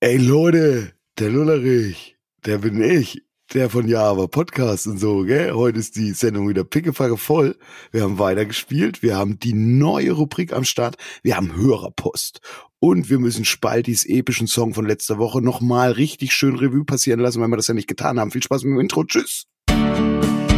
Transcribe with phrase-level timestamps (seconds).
[0.00, 3.22] Ey Leute, der Lullerich, der bin ich,
[3.54, 5.52] der von Java Podcast und so, gell?
[5.52, 7.56] Heute ist die Sendung wieder pickefacke voll.
[7.90, 12.40] Wir haben weitergespielt, wir haben die neue Rubrik am Start, wir haben Hörerpost
[12.78, 17.40] und wir müssen Spaltis epischen Song von letzter Woche nochmal richtig schön Revue passieren lassen,
[17.40, 18.30] weil wir das ja nicht getan haben.
[18.30, 19.44] Viel Spaß mit dem Intro, tschüss.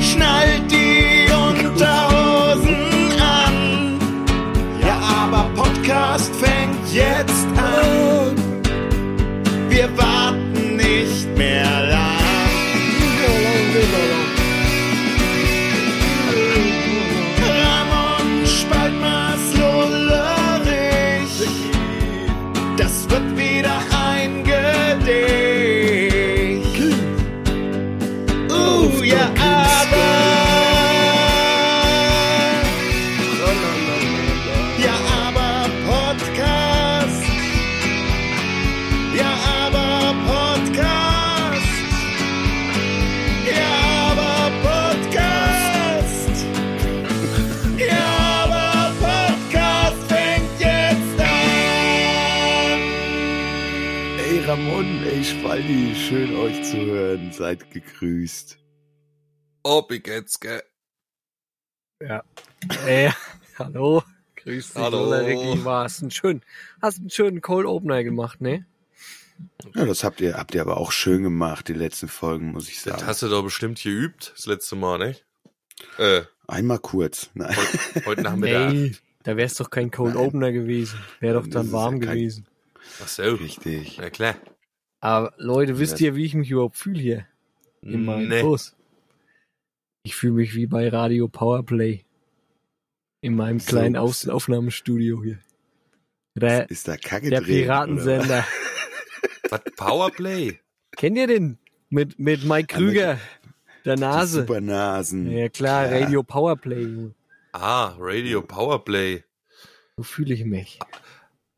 [0.01, 2.77] Schnallt die Unterhosen
[3.21, 3.99] an.
[4.81, 7.54] Ja, aber Podcast fängt jetzt an.
[55.25, 57.33] Spalti, schön euch zu hören.
[57.33, 58.59] Seid gegrüßt.
[59.63, 60.63] Ob ich jetzt, gell?
[62.03, 62.23] Ja.
[62.87, 63.11] Äh,
[63.59, 64.03] hallo.
[64.37, 65.11] Grüß dich, Hallo.
[65.11, 65.67] Ricky.
[65.67, 66.43] Einen schönen,
[66.83, 68.67] hast einen schönen Cold Opener gemacht, ne?
[69.75, 72.83] Ja, das habt ihr, habt ihr aber auch schön gemacht, die letzten Folgen, muss ich
[72.83, 73.07] Das sagen.
[73.07, 75.17] hast du doch bestimmt geübt, das letzte Mal, ne?
[75.99, 77.31] Äh, Einmal kurz.
[77.35, 77.57] Nein.
[78.05, 78.73] heute Nachmittag.
[78.75, 80.25] Nee, da wär's doch kein Cold Nein.
[80.27, 80.99] Opener gewesen.
[81.21, 82.47] Wäre doch Das dann warm ja kein- gewesen.
[83.03, 83.23] Ach so.
[83.23, 83.97] Richtig.
[83.99, 84.35] Na klar.
[85.05, 86.07] Aber Leute, wisst Ja.
[86.07, 87.27] ihr, wie ich mich überhaupt fühle hier
[87.83, 88.41] in meinem Nee.
[88.43, 88.75] Bus?
[90.03, 92.05] Ich fühle mich wie bei Radio Powerplay.
[93.21, 95.39] In meinem kleinen Aus Aufnahmestudio hier.
[96.37, 98.47] Der, Ist da Kacke der drin, Piratensender.
[99.51, 99.61] Was?
[99.77, 100.59] Powerplay?
[100.97, 101.59] Kennt ihr den?
[101.91, 103.19] Mit, mit Mike Krüger,
[103.85, 104.01] der was?
[104.01, 104.41] Die Nase.
[104.41, 105.31] Supernasen.
[105.31, 107.11] Ja klar, Radio Powerplay.
[107.53, 109.23] Ah, Radio Powerplay.
[109.99, 110.79] So fühle ich mich.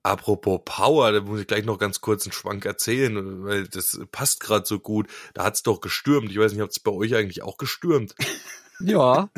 [0.06, 4.40] Apropos Power, da muss ich gleich noch ganz kurz einen Schwank erzählen, weil das passt
[4.40, 5.08] gerade so gut.
[5.34, 6.30] Da hat's doch gestürmt.
[6.30, 8.14] Ich weiß nicht, hat's bei euch eigentlich auch gestürmt?
[8.78, 9.30] Ja,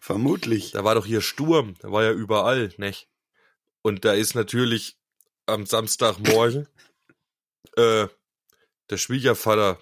[0.00, 0.72] Vermutlich.
[0.72, 3.08] Da war doch hier Sturm, da war ja überall, nicht?
[3.82, 4.96] Und da ist natürlich
[5.46, 6.68] am Samstagmorgen
[7.76, 8.08] äh,
[8.90, 9.78] der Schwiegervater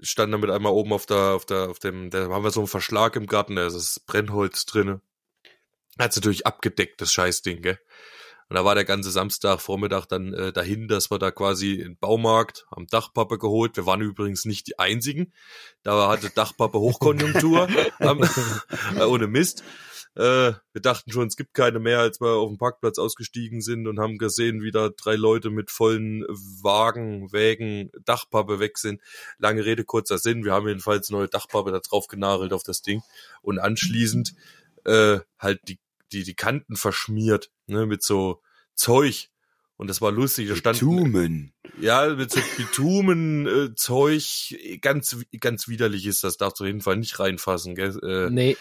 [0.00, 2.66] stand damit einmal oben auf der, auf der, auf dem, da haben wir so einen
[2.68, 5.00] Verschlag im Garten, da ist das Brennholz drinne.
[5.98, 7.78] Hat's natürlich abgedeckt, das Scheißding, gell?
[8.50, 11.92] Und da war der ganze Samstag Vormittag dann äh, dahin, dass wir da quasi in
[11.92, 13.76] den Baumarkt am Dachpappe geholt.
[13.76, 15.32] Wir waren übrigens nicht die einzigen.
[15.84, 17.68] Da hatte Dachpappe Hochkonjunktur,
[18.00, 18.20] am,
[18.96, 19.62] äh, ohne Mist.
[20.16, 23.86] Äh, wir dachten schon, es gibt keine mehr, als wir auf dem Parkplatz ausgestiegen sind
[23.86, 26.24] und haben gesehen, wie da drei Leute mit vollen
[26.60, 29.00] Wagen, Wägen, Dachpappe weg sind.
[29.38, 30.44] Lange Rede, kurzer Sinn.
[30.44, 33.00] Wir haben jedenfalls neue Dachpappe da drauf genagelt auf das Ding
[33.42, 34.34] und anschließend
[34.86, 35.78] äh, halt die,
[36.12, 38.42] die, die Kanten verschmiert, ne, mit so
[38.74, 39.28] Zeug.
[39.76, 40.48] Und das war lustig.
[40.48, 41.54] Da stand Tumen.
[41.80, 46.82] ja, mit so Bitumen, äh, Zeug, ganz, ganz widerlich ist das, darfst du auf jeden
[46.82, 47.98] Fall nicht reinfassen, gell?
[48.02, 48.58] Äh, nee.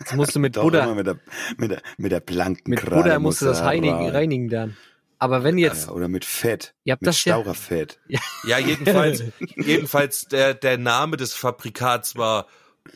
[0.00, 1.20] Das musst du mit Butter, mit der,
[1.58, 4.10] mit der, mit der blanken mit Butter musst du das reinigen, rein.
[4.10, 4.76] reinigen dann.
[5.20, 6.74] Aber wenn jetzt, Ja, oder mit Fett.
[6.84, 8.00] ihr habt Mit das ja, Staurerfett.
[8.44, 9.22] Ja, jedenfalls,
[9.56, 12.46] jedenfalls der, der Name des Fabrikats war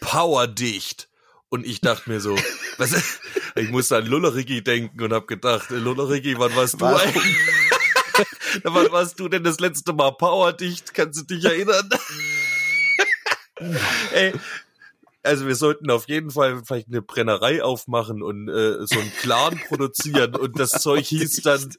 [0.00, 1.08] Powerdicht.
[1.52, 2.34] Und ich dachte mir so,
[2.78, 2.94] was,
[3.56, 7.36] ich musste an Lullerigi denken und hab gedacht, Lullerigi, wann warst du eigentlich?
[8.62, 10.94] wann warst du denn das letzte Mal powerdicht?
[10.94, 11.90] Kannst du dich erinnern?
[14.14, 14.32] Ey,
[15.22, 19.60] also wir sollten auf jeden Fall vielleicht eine Brennerei aufmachen und äh, so einen Clan
[19.68, 21.70] produzieren und das Zeug hieß dann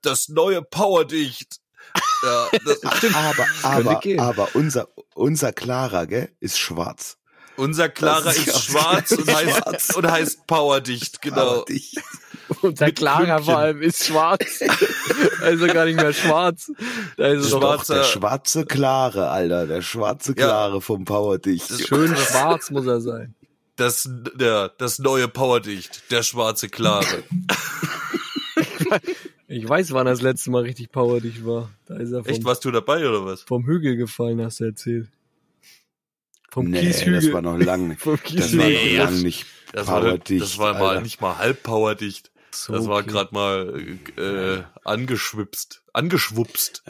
[0.00, 1.60] das neue Powerdicht.
[2.24, 7.18] Ja, das, Aber, aber, aber unser, unser Clara, gell, ist schwarz.
[7.56, 9.66] Unser Clara ist ist, ja schwarz und schwarz.
[9.66, 11.56] heißt, und heißt Powerdicht, genau.
[11.56, 11.94] Aber dich-
[12.62, 14.60] unser mit Clara vor allem ist schwarz.
[15.42, 16.70] also gar nicht mehr schwarz.
[17.16, 17.86] Da ist es doch Schwarz.
[17.86, 19.66] Doch, der Schwarzer- schwarze Klare, Alter.
[19.66, 20.46] Der schwarze Ja.
[20.46, 21.86] Klare vom Powerdicht.
[21.86, 23.34] Schön schwarz muss er sein.
[23.76, 27.22] Das, der, das neue Powerdicht, der schwarze Klare.
[29.48, 31.68] Ich weiß, wann das letzte Mal richtig powerdicht war.
[31.86, 33.42] Da ist er vom, Echt, warst du dabei oder was?
[33.42, 35.08] vom Hügel gefallen, hast du erzählt.
[36.52, 37.14] Vom nee, Kieshügel.
[37.14, 38.00] das war noch lang nicht.
[38.02, 38.66] vom Das war.
[38.66, 40.42] Nee, noch lang nicht Das war, powerdicht.
[40.42, 42.30] das war mal nicht mal halb powerdicht.
[42.50, 43.08] So, Das war okay.
[43.10, 46.84] gerade mal äh, angeschwipst, angeschwupst.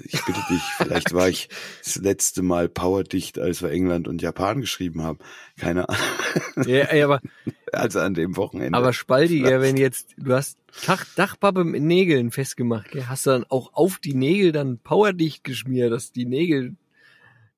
[0.00, 1.48] Ich bitte dich, vielleicht war ich
[1.84, 5.20] das letzte Mal powerdicht, als wir England und Japan geschrieben haben.
[5.56, 6.66] Keine Ahnung.
[6.66, 7.20] Ja, aber
[7.72, 8.76] also an dem Wochenende.
[8.76, 13.30] Aber Spaldi, ja, wenn jetzt, du hast Dach, Dachpappe mit Nägeln festgemacht, gell, hast du
[13.30, 16.74] dann auch auf die Nägel dann powerdicht geschmiert, dass die Nägel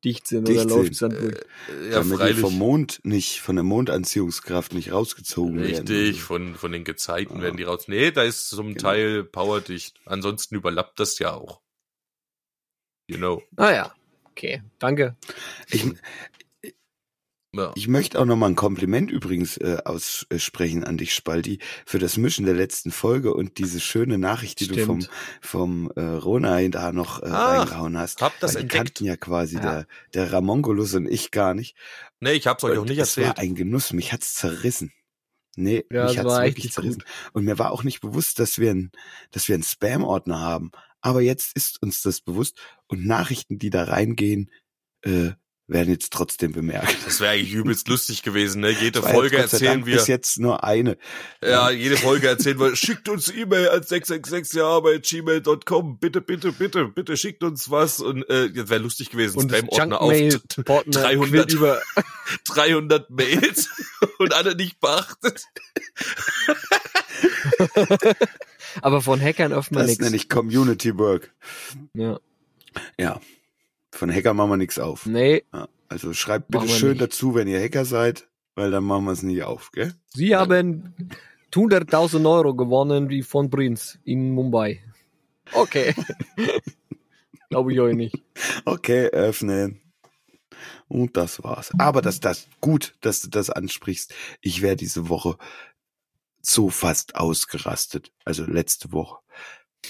[0.04, 0.78] dicht sind Dicht oder sind.
[0.78, 1.34] läuft's dann durch?
[1.68, 2.40] Äh, ja, damit die freilich.
[2.40, 5.86] vom Mond nicht, von der Mondanziehungskraft nicht rausgezogen werden.
[5.88, 7.88] Richtig, von, von den Gezeiten werden die raus.
[7.88, 8.78] Nee, da ist zum Genau.
[8.80, 9.98] Teil powerdicht.
[10.04, 11.60] Ansonsten überlappt das ja auch.
[13.08, 13.42] You know.
[13.56, 13.94] Ah ja,
[14.30, 15.16] okay, danke.
[15.70, 15.84] Ich,
[17.56, 17.72] Ja.
[17.74, 22.44] ich möchte auch nochmal ein Kompliment übrigens äh, aussprechen an dich, Spalti, für das Mischen
[22.46, 25.14] der letzten Folge und diese schöne Nachricht, die du vom, Stimmt.
[25.40, 28.20] vom äh, Rona da noch äh, Ach, reingehauen hast.
[28.22, 28.84] hab das Weil die entdeckt.
[28.84, 29.60] kannten ja quasi Ja.
[29.60, 31.76] der, der Ramongolus und ich gar nicht.
[32.20, 33.38] Nee, ich hab's euch auch Und nicht es war erzählt.
[33.50, 34.92] ein Genuss, mich hat's zerrissen.
[35.56, 36.98] Nee, Ja, mich es hat's wirklich zerrissen.
[37.00, 37.30] gut.
[37.32, 38.90] Und mir war auch nicht bewusst, dass wir ein,
[39.30, 40.70] dass wir einen Spam-Ordner haben.
[41.00, 42.58] Aber jetzt ist uns das bewusst
[42.88, 44.50] und Nachrichten, die da reingehen,
[45.02, 45.30] äh,
[45.68, 46.96] werden jetzt trotzdem bemerkt.
[47.06, 48.70] Das wäre eigentlich übelst lustig gewesen, ne?
[48.70, 49.96] Jede Das Folge erzählen Dank wir.
[49.96, 50.96] Bis jetzt nur eine.
[51.42, 55.98] Ja, jede Folge erzählen wir, schickt uns E-Mail an 666 bei gmail.com.
[55.98, 58.00] Bitte, bitte, bitte, bitte schickt uns was.
[58.00, 59.38] Und äh, das wäre lustig gewesen.
[59.38, 61.28] Und das Spam-Ordner auf Junkmail-Partner 300.
[61.30, 61.82] quillt über.
[62.46, 63.68] 300 Mails
[64.18, 65.44] und alle nicht beachtet.
[68.82, 70.04] Aber von Hackern öffnet man Das nichts.
[70.04, 71.34] nenne ich Community Work.
[71.94, 72.18] Ja.
[72.98, 73.20] Ja.
[73.96, 75.06] Von Hacker machen wir nichts auf.
[75.06, 75.68] Nee, Ja.
[75.88, 77.00] Also schreibt bitte schön nicht.
[77.02, 79.94] dazu, wenn ihr Hacker seid, weil dann machen wir es nicht auf, gell?
[80.14, 80.94] Sie haben
[81.52, 84.82] 100.000 Euro gewonnen wie von Prinz in Mumbai.
[85.52, 85.94] Okay.
[87.50, 88.20] Glaube ich euch nicht.
[88.64, 89.80] Okay, öffnen.
[90.88, 91.70] Und das war's.
[91.78, 94.12] Aber das, das, gut, dass du das ansprichst.
[94.40, 95.36] Ich wäre diese Woche
[96.42, 98.12] so fast ausgerastet.
[98.24, 99.18] Also letzte Woche.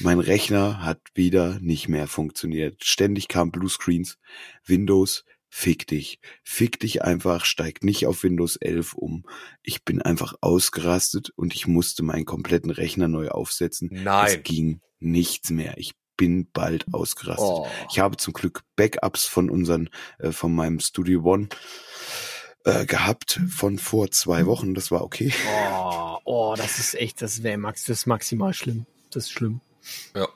[0.01, 2.85] Mein Rechner hat wieder nicht mehr funktioniert.
[2.85, 4.19] Ständig kam Bluescreens.
[4.65, 6.21] Windows, fick dich.
[6.43, 9.25] Fick dich einfach, steig nicht auf Windows 11 um.
[9.63, 13.91] Ich bin einfach ausgerastet und ich musste meinen kompletten Rechner neu aufsetzen.
[13.93, 14.43] Es Nein.
[14.43, 15.75] ging nichts mehr.
[15.79, 17.47] Ich bin bald ausgerastet.
[17.47, 17.67] Oh.
[17.91, 21.49] Ich habe zum Glück Backups von unseren, äh, von meinem Studio One
[22.65, 24.75] äh, gehabt von vor zwei Wochen.
[24.75, 25.33] Das war okay.
[25.49, 28.87] Oh, oh, das ist echt, das wäre Max, das ist maximal schlimm.
[29.11, 29.61] Das ist schlimm.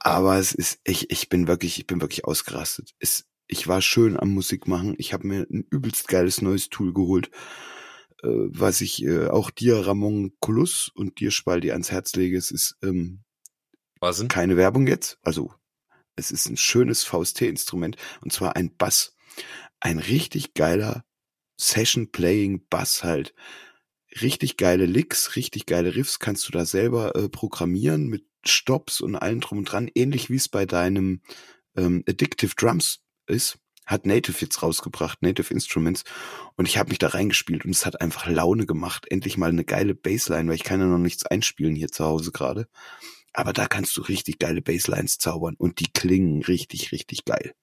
[0.01, 2.91] Aber es ist, ich, ich bin wirklich, ich bin wirklich ausgerastet.
[2.99, 4.95] Es, ich war schön am Musik machen.
[4.99, 7.31] Ich habe mir ein übelst geiles neues Tool geholt,
[8.23, 12.39] äh, was ich äh, auch dir, Ramon Kulus und dir, Spaldi, ans Herz lege.
[12.39, 13.25] Es ist ähm,
[14.01, 14.29] Was denn?
[14.29, 15.19] keine Werbung jetzt.
[15.23, 15.53] Also
[16.17, 19.17] es ist ein schönes VST-Instrument und zwar ein Bass.
[19.81, 21.05] Ein richtig geiler
[21.59, 23.35] Session-Playing-Bass halt.
[24.21, 29.17] Richtig geile Licks, richtig geile Riffs kannst du da selber äh, programmieren mit Stops und
[29.17, 29.91] allem drum und dran.
[29.95, 31.21] Ähnlich wie es bei deinem
[31.77, 33.59] ähm, Addictive Drums ist.
[33.87, 36.05] Hat Native jetzt rausgebracht, Native Instruments.
[36.57, 39.07] Und ich habe mich da reingespielt und es hat einfach Laune gemacht.
[39.11, 42.31] Endlich mal eine geile Bassline, weil ich kann ja noch nichts einspielen hier zu Hause
[42.31, 42.69] gerade.
[43.33, 47.55] Aber da kannst du richtig geile Basslines zaubern und die klingen richtig, richtig geil.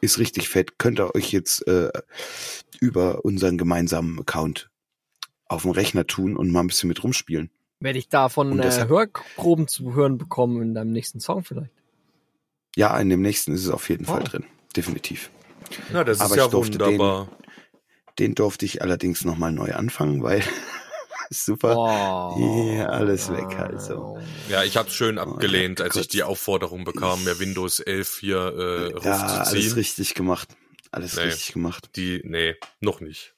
[0.00, 0.78] Ist richtig fett.
[0.78, 1.90] Könnt ihr euch jetzt äh,
[2.80, 4.70] über unseren gemeinsamen Account
[5.46, 7.50] auf dem Rechner tun und mal ein bisschen mit rumspielen.
[7.84, 11.70] Werde ich davon äh, Hörproben zu hören bekommen in deinem nächsten Song vielleicht?
[12.76, 14.24] Ja, in dem nächsten ist es auf jeden Fall Oh.
[14.24, 14.44] drin.
[14.74, 15.30] Definitiv.
[15.92, 17.28] Na, das Aber ist ja ich durfte wunderbar.
[18.18, 20.42] Den durfte ich allerdings nochmal neu anfangen, weil
[21.30, 21.76] super.
[21.76, 22.74] Oh.
[22.74, 24.18] Ja, alles weg halt so.
[24.48, 27.80] Ja, ich hab's schön Oh, ich abgelehnt, hab als ich die Aufforderung bekam, mir Windows
[27.80, 29.72] 11 hier äh, Ja, alles hochzuziehen.
[29.74, 30.48] richtig gemacht.
[30.90, 31.22] Alles Nee.
[31.24, 31.90] richtig gemacht.
[31.96, 33.34] Die, nee, noch nicht.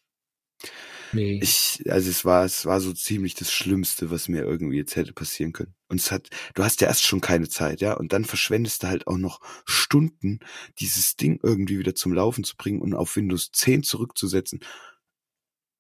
[1.12, 1.38] Nee.
[1.42, 5.12] Ich, also es war, es war so ziemlich das Schlimmste, was mir irgendwie jetzt hätte
[5.12, 5.74] passieren können.
[5.88, 8.88] Und es hat, du hast ja erst schon keine Zeit, ja, und dann verschwendest du
[8.88, 10.40] halt auch noch Stunden,
[10.80, 14.60] dieses Ding irgendwie wieder zum Laufen zu bringen und auf Windows 10 zurückzusetzen.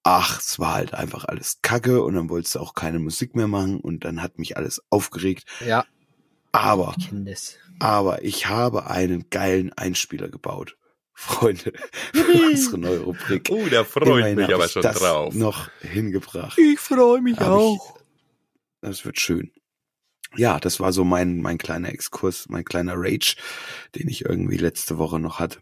[0.04, 3.48] Ach, es war halt einfach alles Kacke und dann wolltest du auch keine Musik mehr
[3.48, 5.44] machen und dann hat mich alles aufgeregt.
[5.66, 5.84] ja,
[6.52, 7.12] Aber ich
[7.78, 10.76] aber ich habe einen geilen Einspieler gebaut.
[11.18, 11.72] Freunde,
[12.12, 13.48] für unsere neue Rubrik.
[13.50, 15.34] Oh, da freue ich mich aber ich schon das drauf.
[15.34, 16.58] noch hingebracht.
[16.58, 17.80] Ich freue mich Hab ich-
[18.82, 19.50] Das wird schön.
[20.36, 23.36] Ja, das war so mein, mein kleiner Exkurs, mein kleiner Rage,
[23.94, 25.60] den ich irgendwie letzte Woche noch hatte.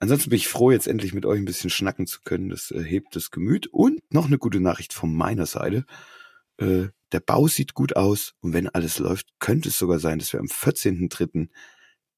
[0.00, 2.48] Ansonsten bin ich froh, jetzt endlich mit euch ein bisschen schnacken zu können.
[2.50, 3.68] Das äh, hebt das Gemüt.
[3.68, 5.84] Und noch eine gute Nachricht von meiner Seite.
[6.56, 10.32] Äh, der Bau sieht gut aus und wenn alles läuft, könnte es sogar sein, dass
[10.32, 11.48] wir am 14.03.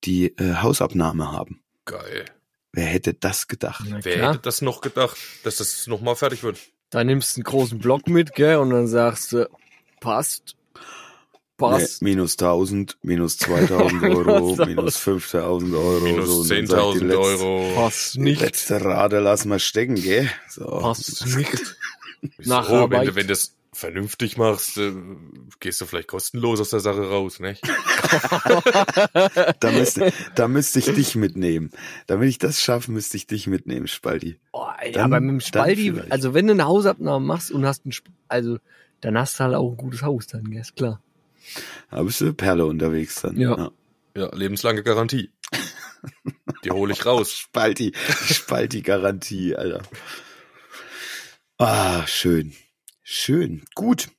[0.04, 1.62] die äh, Hausabnahme haben.
[1.90, 2.24] Geil.
[2.72, 3.84] Wer hätte das gedacht?
[3.88, 4.32] Na Wer klar.
[4.34, 6.58] hätte das noch gedacht, dass das nochmal fertig wird?
[6.90, 9.48] Da nimmst du einen großen Block mit, gell, und dann sagst du,
[10.00, 10.56] passt.
[11.56, 12.00] Passt.
[12.00, 16.00] Nee, minus 1000, minus 2000 Euro, Minus minus 5000 Euro.
[16.00, 17.74] Minus so, und dann sagt die 10.000 letzte- Euro.
[17.74, 18.40] Passt nicht.
[18.40, 20.30] letzte Rade lassen wir stecken, gell?
[20.48, 20.64] So.
[20.64, 21.76] Passt nicht.
[22.38, 22.50] Wieso?
[22.50, 23.00] Nacharbeit.
[23.00, 24.92] wenn du, wenn du das vernünftig machst, äh,
[25.58, 27.62] gehst du vielleicht kostenlos aus der Sache raus, nicht?
[29.60, 31.70] Da müsste, da müsste ich dich mitnehmen.
[32.06, 34.38] Damit ich das schaffe, müsste ich dich mitnehmen, Spalti.
[34.52, 37.86] Oh, ey, Dann- aber mit dem Spaldi, also wenn du eine Hausabnahme machst und hast
[37.86, 38.58] ein, Sp- also
[39.00, 41.00] dann hast du halt auch ein gutes Haus dann, gell, ist klar.
[41.90, 43.36] Da bist du Perle unterwegs dann.
[43.38, 43.70] Ja.
[44.16, 45.30] Ja, lebenslange Garantie.
[46.64, 47.32] Die hole ich raus.
[47.36, 49.82] Spalti, Spalti-Garantie, Alter.
[51.58, 52.52] Ah, schön.
[53.12, 53.62] Schön.
[53.74, 54.10] Gut.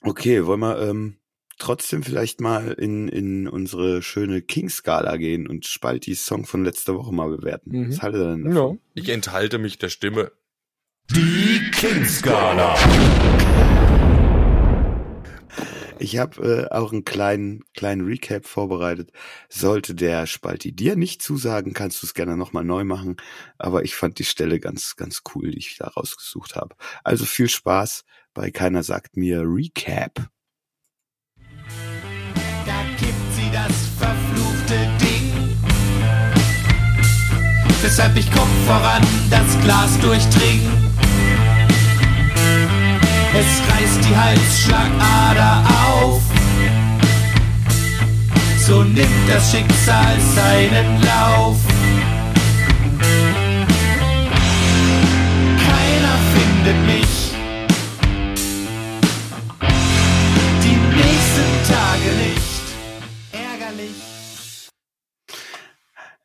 [0.00, 1.18] Okay, wollen wir ähm,
[1.58, 7.12] trotzdem vielleicht mal in, in unsere schöne King-Skala gehen und Spaltis Song von letzter Woche
[7.12, 7.72] mal bewerten.
[7.72, 7.90] Mhm.
[7.90, 8.80] Was haltet ihr denn davon?
[8.94, 10.32] Ich enthalte mich der Stimme.
[11.10, 12.78] Die King-Skala.
[16.04, 19.10] Ich habe äh, auch einen kleinen, kleinen Recap vorbereitet.
[19.48, 23.16] Sollte der Spalti dir nicht zusagen, kannst du es gerne nochmal neu machen.
[23.56, 26.76] Aber ich fand die Stelle ganz, ganz cool, die ich da rausgesucht habe.
[27.04, 30.28] Also viel Spaß bei Keiner sagt mir Recap.
[32.66, 35.56] Da kippt sie das verfluchte Ding.
[37.80, 40.93] Weshalb ich Kopf voran das Glas durchdring.
[43.36, 46.20] Es reißt die Halsschlagader auf.
[48.64, 51.56] So nimmt das Schicksal seinen Lauf.
[55.66, 57.03] Keiner findet mich.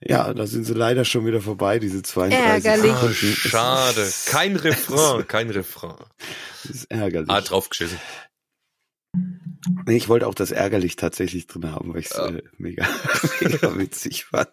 [0.01, 2.91] Ja, da sind sie leider schon wieder vorbei, diese 32 Ärgerlich.
[2.93, 3.35] Sekunden.
[3.35, 4.11] Schade.
[4.27, 5.95] Kein Refrain, kein Refrain.
[6.63, 7.29] ist ärgerlich.
[7.29, 7.99] Ah, draufgeschissen.
[9.85, 12.27] Nee, ich wollte auch das ärgerlich tatsächlich drin haben, weil ich es Ja.
[12.27, 12.87] äh, mega,
[13.41, 14.49] mega witzig fand.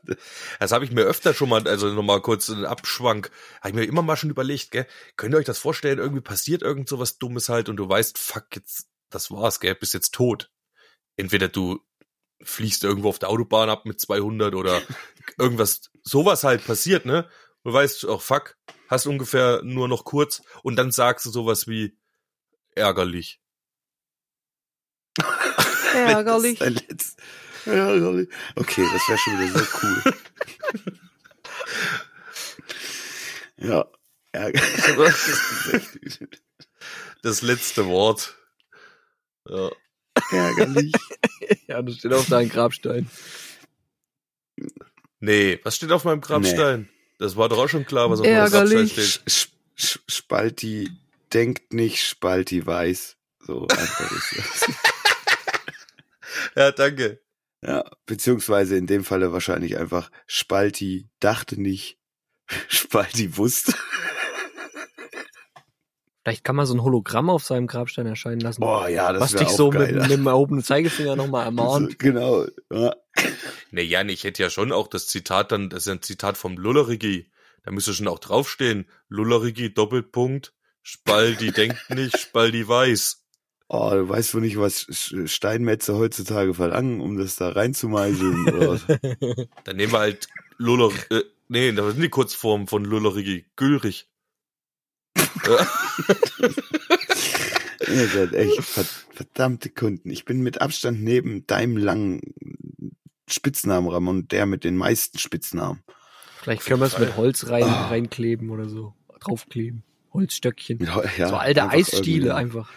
[0.58, 3.84] Das habe ich mir öfter schon mal, also nochmal kurz einen Abschwank, habe ich mir
[3.84, 4.86] immer mal schon überlegt, gell?
[5.16, 8.18] Könnt ihr euch das vorstellen, irgendwie passiert irgend so was Dummes halt und du weißt,
[8.18, 10.50] fuck, jetzt, das war's, gell, bist jetzt tot.
[11.16, 11.80] Entweder du
[12.42, 14.82] fliegst irgendwo auf der Autobahn ab mit 200 oder
[15.38, 17.28] irgendwas, sowas halt passiert, ne?
[17.64, 18.56] Du weißt, oh fuck,
[18.88, 21.98] hast ungefähr nur noch kurz und dann sagst du sowas wie
[22.74, 23.40] ärgerlich.
[25.94, 26.58] Ärgerlich.
[26.58, 27.16] Das
[27.66, 28.28] Ärgerlich.
[28.54, 30.02] Okay, das wäre schon wieder so cool.
[33.68, 33.86] ja,
[34.32, 35.82] ärgerlich.
[37.22, 38.36] Das letzte Wort.
[39.48, 39.70] Ja.
[40.30, 40.92] ärgerlich.
[41.68, 43.08] Ja, das steht auf deinem Grabstein.
[45.20, 46.88] Nee, was steht auf meinem Grabstein?
[47.18, 48.50] Das war doch auch schon klar, was auf meinem.
[48.50, 49.22] Grabstein steht.
[49.32, 50.90] Sch- Sch- Spalti
[51.32, 53.16] denkt nicht, Spalti weiß.
[53.46, 54.70] So einfach ist das.
[56.54, 57.20] Ja, danke.
[57.62, 61.98] Ja, beziehungsweise in dem Falle wahrscheinlich einfach Spalti dachte nicht,
[62.68, 63.74] Spalti wusste.
[66.26, 68.60] Vielleicht kann man so ein Hologramm auf seinem Grabstein erscheinen lassen.
[68.60, 69.92] Boah, ja, das was wäre dich auch so geil.
[69.92, 72.00] mit, mit dem erhobenen Zeigefinger nochmal ermahnt.
[72.00, 72.44] Genau.
[72.68, 72.96] Ja.
[73.70, 76.36] Nee, Jan, ich hätte ja schon auch das Zitat dann, das ist ja ein Zitat
[76.36, 77.30] vom Lullerigi.
[77.62, 78.86] Da müsste schon auch draufstehen.
[79.08, 80.52] Lullerigi, Doppelpunkt,
[80.82, 83.22] Spaldi denkt nicht, Spaldi weiß.
[83.68, 84.88] Oh, du weißt wohl nicht, was
[85.26, 88.46] Steinmetze heutzutage verlangen, um das da reinzumeißeln.
[89.62, 93.46] Dann nehmen wir halt Luller, äh, nee, das sind die Kurzform von Lullerigi.
[93.54, 94.08] Gülrich.
[95.46, 95.66] Ja.
[97.88, 100.10] Ihr seid echt ver- verdammte Kunden.
[100.10, 102.20] Ich bin mit Abstand neben deinem langen
[103.28, 105.82] Spitznamen, Ramon, der mit den meisten Spitznamen.
[106.42, 107.88] Vielleicht können wir es mit Holz rein, Ah.
[107.88, 108.94] reinkleben oder so.
[109.20, 109.82] Draufkleben.
[110.12, 110.78] Holzstöckchen.
[110.94, 112.70] Hol- ja, so alte einfach Eisstiele einfach.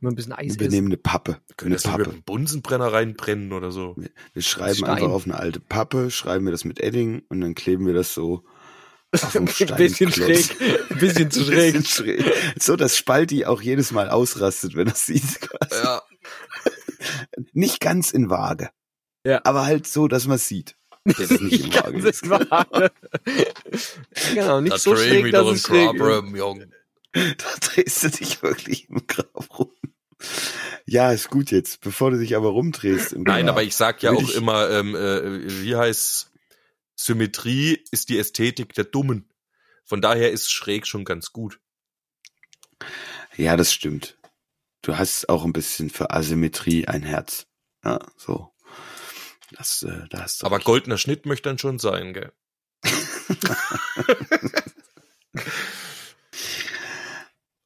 [0.00, 0.74] Immer ein bisschen Eis Wir essen.
[0.74, 1.38] nehmen eine Pappe.
[1.56, 2.04] Können mit Pappe.
[2.04, 3.96] einem Bunsenbrenner reinbrennen oder so?
[4.34, 4.90] Wir schreiben Stein.
[4.90, 8.12] einfach auf eine alte Pappe, schreiben wir das mit Edding und dann kleben wir das
[8.14, 8.44] so
[9.34, 9.44] Ein
[9.76, 10.56] bisschen schräg.
[10.90, 11.74] Ein bisschen zu schräg.
[11.74, 12.24] Bisschen schräg.
[12.60, 15.40] So, dass Spalti auch jedes Mal ausrastet, wenn er sieht.
[15.40, 15.82] quasi.
[15.84, 16.02] Ja.
[17.52, 18.70] Nicht ganz in Waage.
[19.24, 19.40] Ja.
[19.44, 20.76] Aber halt so, dass man sieht.
[21.04, 22.28] Nicht in Waage Das ist.
[22.30, 22.66] war.
[24.34, 26.64] genau, nicht Da so schräg, dass es schräg rum, Jung.
[27.12, 29.70] Da drehst du dich wirklich im Grab rum.
[30.84, 31.80] Ja, ist gut jetzt.
[31.80, 34.70] Bevor du dich aber rumdrehst im Nein, Grab, aber ich sag ja auch ich- immer,
[34.70, 36.30] ähm, äh, wie heißt
[36.96, 39.30] Symmetrie ist die Ästhetik der Dummen.
[39.84, 41.60] Von daher ist schräg schon ganz gut.
[43.36, 44.18] Ja, das stimmt.
[44.82, 47.46] Du hast auch ein bisschen für Asymmetrie ein Herz.
[47.84, 48.52] Ja, so.
[49.52, 50.66] Das, äh, da hast du Aber recht.
[50.66, 52.32] goldener Schnitt möchte dann schon sein, gell?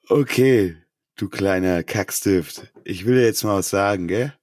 [0.08, 0.76] Okay,
[1.14, 2.72] du kleiner Kackstift.
[2.82, 4.36] Ich will dir jetzt mal was sagen, gell?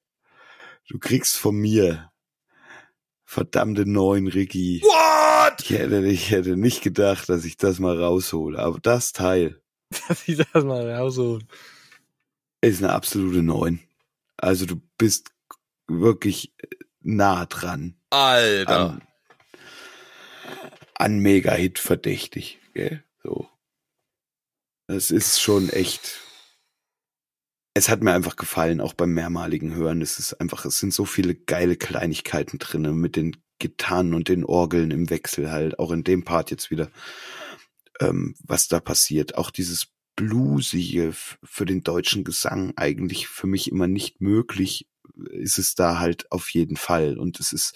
[0.88, 2.10] Du kriegst von mir
[3.28, 4.82] verdammte neun Ricky.
[4.82, 5.62] What?
[5.62, 8.58] Ich hätte, ich hätte nicht gedacht, dass ich das mal raushole.
[8.58, 9.62] Aber das Teil,
[10.08, 11.48] Dass ich das mal rausholen.
[12.62, 13.80] Ist eine absolute Neun.
[14.38, 15.32] Also du bist
[15.88, 16.54] wirklich
[17.02, 17.96] nah dran.
[18.10, 18.90] Alter.
[18.90, 19.02] An,
[20.96, 23.04] an Mega-Hit verdächtig, gell?
[23.24, 23.50] So.
[24.88, 26.22] Das ist schon echt.
[27.78, 30.02] Es hat mir einfach gefallen, auch beim mehrmaligen Hören.
[30.02, 34.44] Es ist einfach, es sind so viele geile Kleinigkeiten drinne mit den Gitarren und den
[34.44, 36.90] Orgeln im Wechsel halt, auch in dem Part jetzt wieder,
[38.00, 39.38] ähm, was da passiert.
[39.38, 44.90] Auch dieses Bluesige für den deutschen Gesang eigentlich für mich immer nicht möglich,
[45.30, 47.20] ist es da halt auf jeden Fall.
[47.20, 47.76] Und es ist,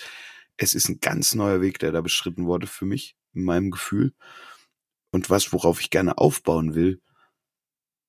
[0.57, 4.15] es ist ein ganz neuer Weg, der da beschritten wurde für mich, in meinem Gefühl.
[5.11, 7.01] Und was, worauf ich gerne aufbauen will.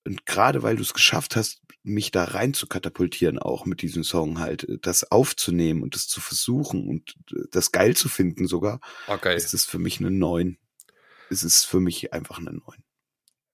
[0.05, 4.05] Und gerade weil du es geschafft hast, mich da rein zu katapultieren, auch mit diesem
[4.05, 7.17] Song halt, das aufzunehmen und das zu versuchen und
[7.51, 8.81] das geil zu finden sogar,
[9.21, 9.37] geil.
[9.37, 10.59] ist es für mich eine Neun.
[11.31, 12.85] Es ist für mich einfach eine Neun.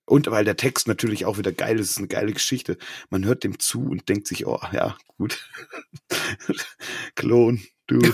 [0.04, 2.78] Und weil der Text natürlich auch wieder geil ist, ist eine geile Geschichte.
[3.10, 5.48] Man hört dem zu und denkt sich, oh ja, gut.
[7.14, 8.00] Klon, du.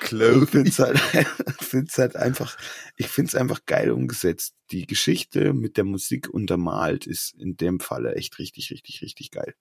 [0.00, 0.98] Ich find's halt,
[1.60, 2.56] find's halt einfach,
[2.96, 4.54] ich find's einfach geil umgesetzt.
[4.70, 9.54] Die Geschichte mit der Musik untermalt ist in dem Falle echt richtig, richtig, richtig geil.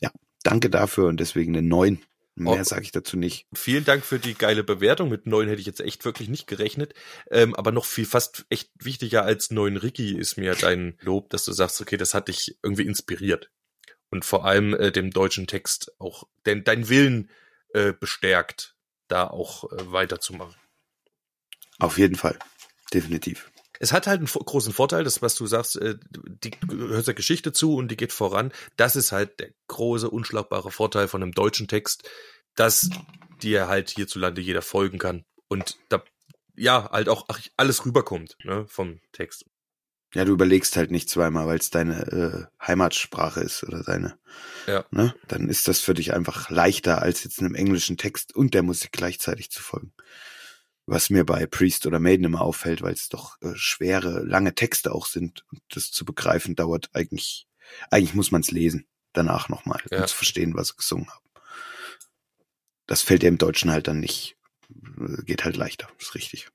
[0.00, 0.12] Ja,
[0.44, 2.00] danke dafür und deswegen eine Neun.
[2.36, 2.64] Mehr Oh.
[2.64, 3.48] sage ich dazu nicht.
[3.52, 5.10] Vielen Dank für die geile Bewertung.
[5.10, 6.94] Mit neun hätte ich jetzt echt wirklich nicht gerechnet.
[7.30, 11.44] Ähm, aber noch viel fast echt wichtiger als neun Ricky ist mir dein Lob, dass
[11.44, 13.50] du sagst, okay, das hat dich irgendwie inspiriert.
[14.10, 17.28] Und vor allem äh, dem deutschen Text auch denn dein Willen
[17.74, 18.74] äh, bestärkt,
[19.08, 20.54] da auch äh, weiterzumachen.
[21.78, 22.38] Auf jeden Fall.
[22.92, 23.50] Definitiv.
[23.78, 27.14] Es hat halt einen großen Vorteil, das, was du sagst, äh, die du hörst der
[27.14, 28.52] Geschichte zu und die geht voran.
[28.76, 32.08] Das ist halt der große, unschlagbare Vorteil von einem deutschen Text,
[32.54, 32.90] dass
[33.42, 35.24] dir halt hierzulande jeder folgen kann.
[35.48, 36.02] Und da,
[36.56, 39.46] ja, halt auch alles rüberkommt, ne, vom Text.
[40.14, 44.18] Ja, du überlegst halt nicht zweimal, weil es deine äh, Heimatsprache ist oder deine,
[44.66, 44.84] Ja.
[44.90, 45.14] ne?
[45.28, 48.90] Dann ist das für dich einfach leichter, als jetzt einem englischen Text und der Musik
[48.92, 49.92] gleichzeitig zu folgen.
[50.86, 54.92] Was mir bei Priest oder Maiden immer auffällt, weil es doch äh, schwere, lange Texte
[54.92, 57.46] auch sind und das zu begreifen dauert eigentlich,
[57.92, 60.00] eigentlich muss man es lesen, danach nochmal, Ja.
[60.00, 61.24] um zu verstehen, was sie gesungen haben.
[62.86, 64.36] Das fällt dir im Deutschen halt dann nicht,
[64.98, 66.48] äh, geht halt leichter, ist richtig.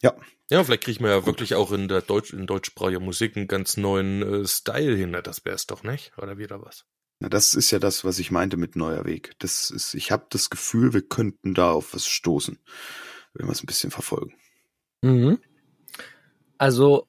[0.00, 0.16] Ja.
[0.50, 3.76] Ja, vielleicht kriegen wir ja wirklich auch in der Deutsch, in deutschsprachiger Musik einen ganz
[3.76, 5.10] neuen äh, Style hin.
[5.10, 6.12] Na, Das wär's doch, nicht?
[6.16, 6.84] Oder wieder was?
[7.20, 9.32] Na, das ist ja das, was ich meinte mit neuer Weg.
[9.40, 12.58] Das ist, ich habe das Gefühl, wir könnten da auf was stoßen,
[13.34, 14.34] wenn wir es ein bisschen verfolgen.
[15.02, 15.38] Mhm.
[16.56, 17.06] Also,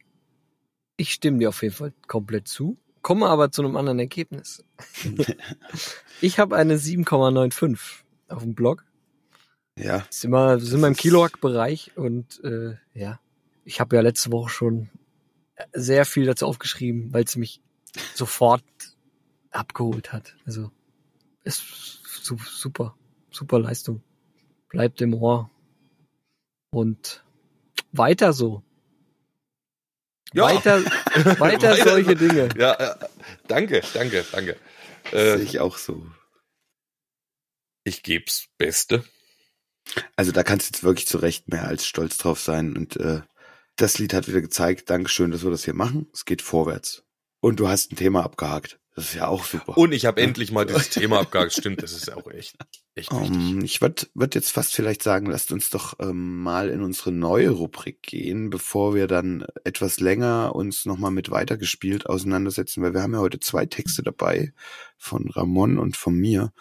[0.98, 4.64] ich stimme dir auf jeden Fall komplett zu, komme aber zu einem anderen Ergebnis.
[6.22, 7.80] Ich habe eine 7,95
[8.28, 8.84] auf dem Blog.
[9.78, 13.22] ja, Sind wir, sind wir im ist- Kilowatt-Bereich und äh, ja,
[13.66, 14.90] ich habe ja letzte Woche schon
[15.74, 17.62] sehr viel dazu aufgeschrieben, weil es mich
[18.16, 18.64] sofort
[19.52, 20.36] abgeholt hat.
[20.46, 20.72] Also
[21.44, 21.64] ist
[22.04, 22.96] su super,
[23.32, 24.04] super Leistung.
[24.70, 25.50] Bleibt im Ohr.
[26.72, 27.24] Und
[27.92, 28.64] weiter so.
[30.34, 30.44] Ja.
[30.44, 30.86] Weiter,
[31.40, 32.28] weiter Weiter solche so.
[32.28, 32.50] Dinge.
[32.58, 33.08] Ja, äh,
[33.48, 34.58] danke, danke, danke.
[35.12, 36.06] sehe Äh, ich auch so.
[37.84, 39.04] ich geb's Beste.
[40.16, 42.78] Also da kannst du jetzt wirklich zu Recht mehr als stolz drauf sein.
[42.78, 43.22] Und äh,
[43.82, 46.08] das Lied hat wieder gezeigt, Dankeschön, dass wir das hier machen.
[46.14, 47.04] Es geht vorwärts.
[47.40, 48.80] Und du hast ein Thema abgehakt.
[48.96, 49.78] Das ist ja auch super.
[49.78, 51.54] Und ich habe endlich mal dieses Thema abgehakt.
[51.54, 52.58] Stimmt, das ist ja auch echt,
[52.96, 53.12] echt.
[53.12, 57.14] Um, ich würde würd jetzt fast vielleicht sagen, lasst uns doch ähm, mal in unsere
[57.14, 63.02] neue Rubrik gehen, bevor wir dann etwas länger uns nochmal mit weitergespielt auseinandersetzen, weil wir
[63.02, 64.52] haben ja heute zwei Texte dabei
[64.98, 66.52] von Ramon und von mir.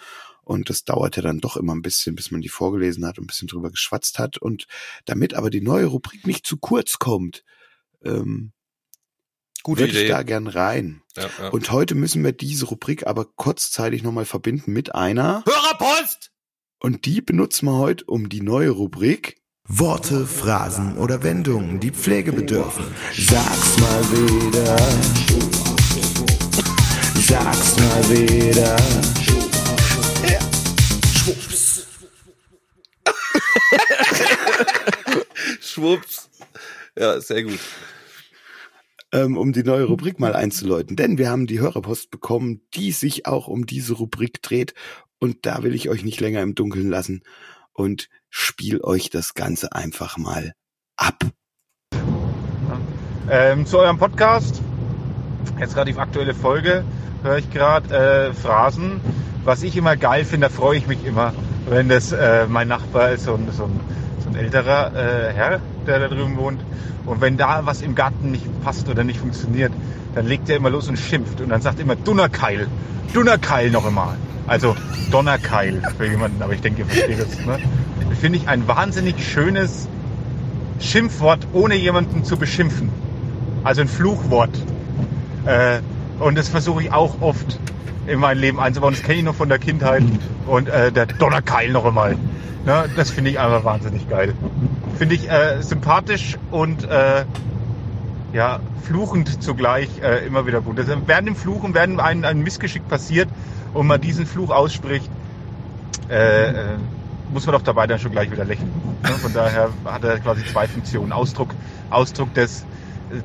[0.49, 3.25] Und das dauert ja dann doch immer ein bisschen, bis man die vorgelesen hat und
[3.25, 4.39] ein bisschen drüber geschwatzt hat.
[4.39, 4.67] Und
[5.05, 7.45] damit aber die neue Rubrik nicht zu kurz kommt,
[8.03, 8.53] ähm,
[9.63, 10.09] Gute würde ich Idee.
[10.09, 11.03] da gern rein.
[11.19, 11.49] Ja, ja.
[11.51, 15.45] Und heute müssen wir diese Rubrik aber kurzzeitig nochmal verbinden mit einer.
[15.45, 16.31] Hörerpost!
[16.81, 19.43] Und die benutzen wir heute um die neue Rubrik.
[19.65, 22.87] Worte, Phrasen oder Wendungen, die Pflege bedürfen.
[23.13, 24.77] Sag's mal wieder.
[27.21, 29.48] Sag's mal wieder.
[35.61, 36.29] Schwupps.
[36.97, 37.61] Ja, sehr gut.
[39.13, 40.97] ähm, um die neue Rubrik mal einzuläuten.
[40.97, 44.75] Denn wir haben die Hörerpost bekommen, die sich auch um diese Rubrik dreht.
[45.19, 47.23] Und da will ich euch nicht länger im Dunkeln lassen
[47.73, 50.53] und spiel euch das Ganze einfach mal
[50.97, 51.25] ab.
[53.31, 54.63] Ähm, zu eurem Podcast,
[55.59, 56.85] jetzt relativ aktuelle Folge,
[57.23, 59.01] höre ich gerade äh, Phrasen.
[59.49, 61.33] Was ich immer geil finde, da freue ich mich immer,
[61.71, 63.81] wenn das äh, mein Nachbar ist, so ein, so ein,
[64.23, 66.61] so ein älterer äh, Herr, der da drüben wohnt.
[67.07, 69.73] Und wenn da was im Garten nicht passt oder nicht funktioniert,
[70.15, 71.41] dann legt er immer los und schimpft.
[71.41, 72.69] Und dann sagt er immer Dunnerkeil.
[73.15, 74.19] Dunnerkeil noch einmal.
[74.47, 74.77] Also
[75.11, 77.47] Donnerkeil für jemanden, aber ich denke, ihr versteht das.
[77.47, 77.59] Ne?
[78.21, 79.89] Finde ich ein wahnsinnig schönes
[80.79, 82.91] Schimpfwort, ohne jemanden zu beschimpfen.
[83.65, 84.55] Also ein Fluchwort.
[85.47, 85.79] Äh,
[86.19, 87.59] und das versuche ich auch oft
[88.09, 88.95] in mein Leben einzubauen.
[88.95, 90.03] Das kenne ich noch von der Kindheit.
[90.47, 92.17] Und äh, der Donnerkeil noch einmal.
[92.65, 92.89] Ne?
[92.97, 94.35] Das finde ich einfach wahnsinnig geil.
[94.97, 97.25] Finde ich äh, sympathisch und äh,
[98.33, 100.79] ja, fluchend zugleich äh, immer wieder gut.
[100.79, 103.29] Also während dem Fluchen, während ein, ein Missgeschick passiert
[103.75, 105.11] und man diesen Fluch ausspricht,
[106.11, 106.55] äh, äh,
[107.33, 108.71] muss man doch dabei dann schon gleich wieder lächeln.
[109.03, 109.11] Ne?
[109.11, 111.13] Von daher hat er quasi zwei Funktionen.
[111.13, 111.51] Ausdruck,
[111.91, 112.65] Ausdruck des,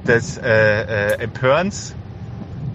[0.05, 1.95] des äh, äh, Empörens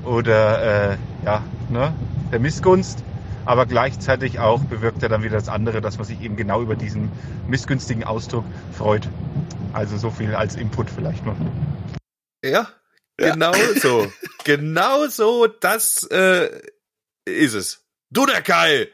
[0.08, 1.94] oder äh, ja, ne,
[2.32, 3.04] der Missgunst,
[3.44, 6.76] aber gleichzeitig auch bewirkt er dann wieder das andere, dass man sich eben genau über
[6.76, 7.10] diesen
[7.46, 9.08] missgünstigen Ausdruck freut.
[9.72, 11.36] Also so viel als Input vielleicht nur.
[12.44, 12.68] Ja,
[13.16, 14.10] genau so.
[14.44, 16.62] genau so, das äh,
[17.26, 17.84] ist es.
[18.10, 18.88] Du der Kai!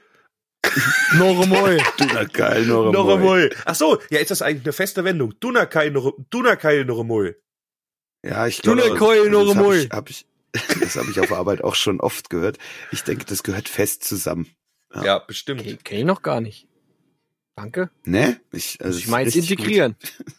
[1.99, 3.51] Dunnerkeil, noch Noch einmal.
[3.65, 5.35] Ach so, ja, ist das eigentlich eine feste Wendung?
[5.39, 7.37] Dunakai noch, Dunakai noch einmal.
[8.27, 8.81] Ja, ich glaube,
[9.29, 9.77] noch das habe einmal.
[9.77, 10.27] ich, hab ich,
[10.81, 12.59] das habe ich auf Arbeit auch schon oft gehört.
[12.93, 14.47] Ich denke, das gehört fest zusammen.
[14.95, 15.05] Ja.
[15.05, 15.61] Ja, bestimmt.
[15.61, 16.69] Okay, kenn ich noch gar nicht.
[17.57, 17.91] Danke.
[18.05, 18.41] Ne?
[18.53, 19.97] Ich, also ich richtig integrieren.
[20.01, 20.25] Gut.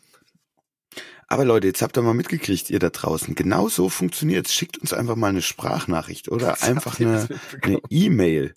[1.28, 3.34] Aber Leute, jetzt habt ihr mal mitgekriegt, ihr da draußen.
[3.36, 4.54] Genau so funktioniert's.
[4.54, 7.28] Schickt uns einfach mal eine Sprachnachricht oder einfach eine
[7.63, 8.54] eine E-Mail,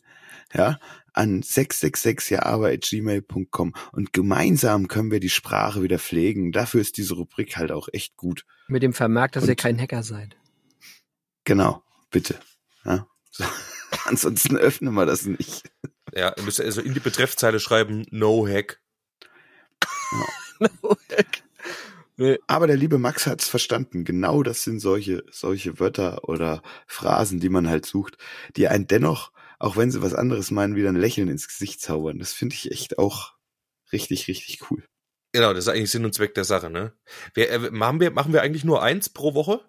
[0.53, 0.79] ja,
[1.15, 6.53] an 666java.gmail.com und gemeinsam können wir die Sprache wieder pflegen.
[6.53, 8.45] Dafür ist diese Rubrik halt auch echt gut.
[8.69, 10.37] Mit dem Vermerk, dass ihr Und- kein Hacker seid.
[11.49, 12.39] Genau, bitte.
[12.85, 13.43] Ja, so.
[14.05, 15.63] Ansonsten öffnen wir das nicht.
[16.15, 18.83] Ja, ihr müsst also in die Betreffzeile schreiben, no hack.
[22.19, 22.39] nee.
[22.47, 24.05] Aber der liebe Max hat's verstanden.
[24.05, 28.19] Genau das sind solche, solche Wörter oder Phrasen, die man halt sucht,
[28.55, 32.19] die einen dennoch, auch wenn sie was anderes meinen, wieder ein Lächeln ins Gesicht zaubern.
[32.19, 33.33] Das finde ich echt auch
[33.91, 34.85] richtig, richtig cool.
[35.33, 36.93] Genau, das ist eigentlich Sinn und Zweck der Sache, ne?
[37.33, 39.65] Wir, äh, machen, wir, machen wir eigentlich nur eins pro Woche?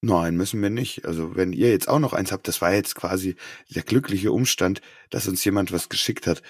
[0.00, 1.04] Nein, müssen wir nicht.
[1.04, 3.36] Also wenn ihr jetzt auch noch eins habt, das war jetzt quasi
[3.70, 4.80] der glückliche Umstand,
[5.10, 6.42] dass uns jemand was geschickt hat.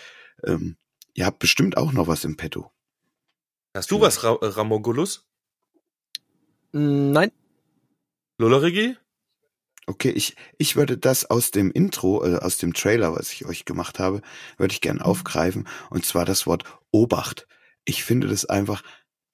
[0.45, 0.77] Ähm,
[1.15, 2.71] ihr habt bestimmt auch noch was im Petto.
[3.75, 5.27] Hast du was, Ra Ramogulus?
[6.73, 7.33] Mm, Nein.
[8.39, 8.97] Lollerigi?
[9.87, 13.65] Okay, ich, ich würde das aus dem Intro, äh, aus dem Trailer, was ich euch
[13.65, 14.21] gemacht habe,
[14.57, 15.69] würde ich gern aufgreifen.
[15.91, 17.47] Und zwar das Wort Obacht.
[17.85, 18.83] Ich finde das einfach,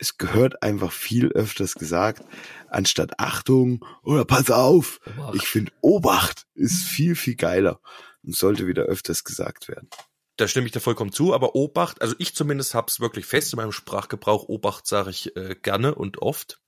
[0.02, 2.24] es gehört einfach viel öfters gesagt,
[2.68, 5.00] anstatt Achtung oder pass auf.
[5.32, 7.80] Ich finde Obacht ist viel, viel geiler
[8.24, 9.88] und sollte wieder öfters gesagt werden.
[10.38, 13.58] Da stimme ich dir vollkommen zu, aber Obacht, also ich zumindest hab's wirklich fest in
[13.58, 14.48] meinem Sprachgebrauch.
[14.48, 16.60] Obacht sage ich äh, gerne und oft.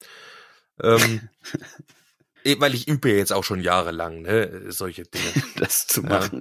[0.81, 1.29] Ähm,
[2.45, 5.33] eh, weil ich übe ja jetzt auch schon jahrelang, ne, solche Dinge.
[5.57, 6.09] Das zu Ja.
[6.09, 6.41] machen.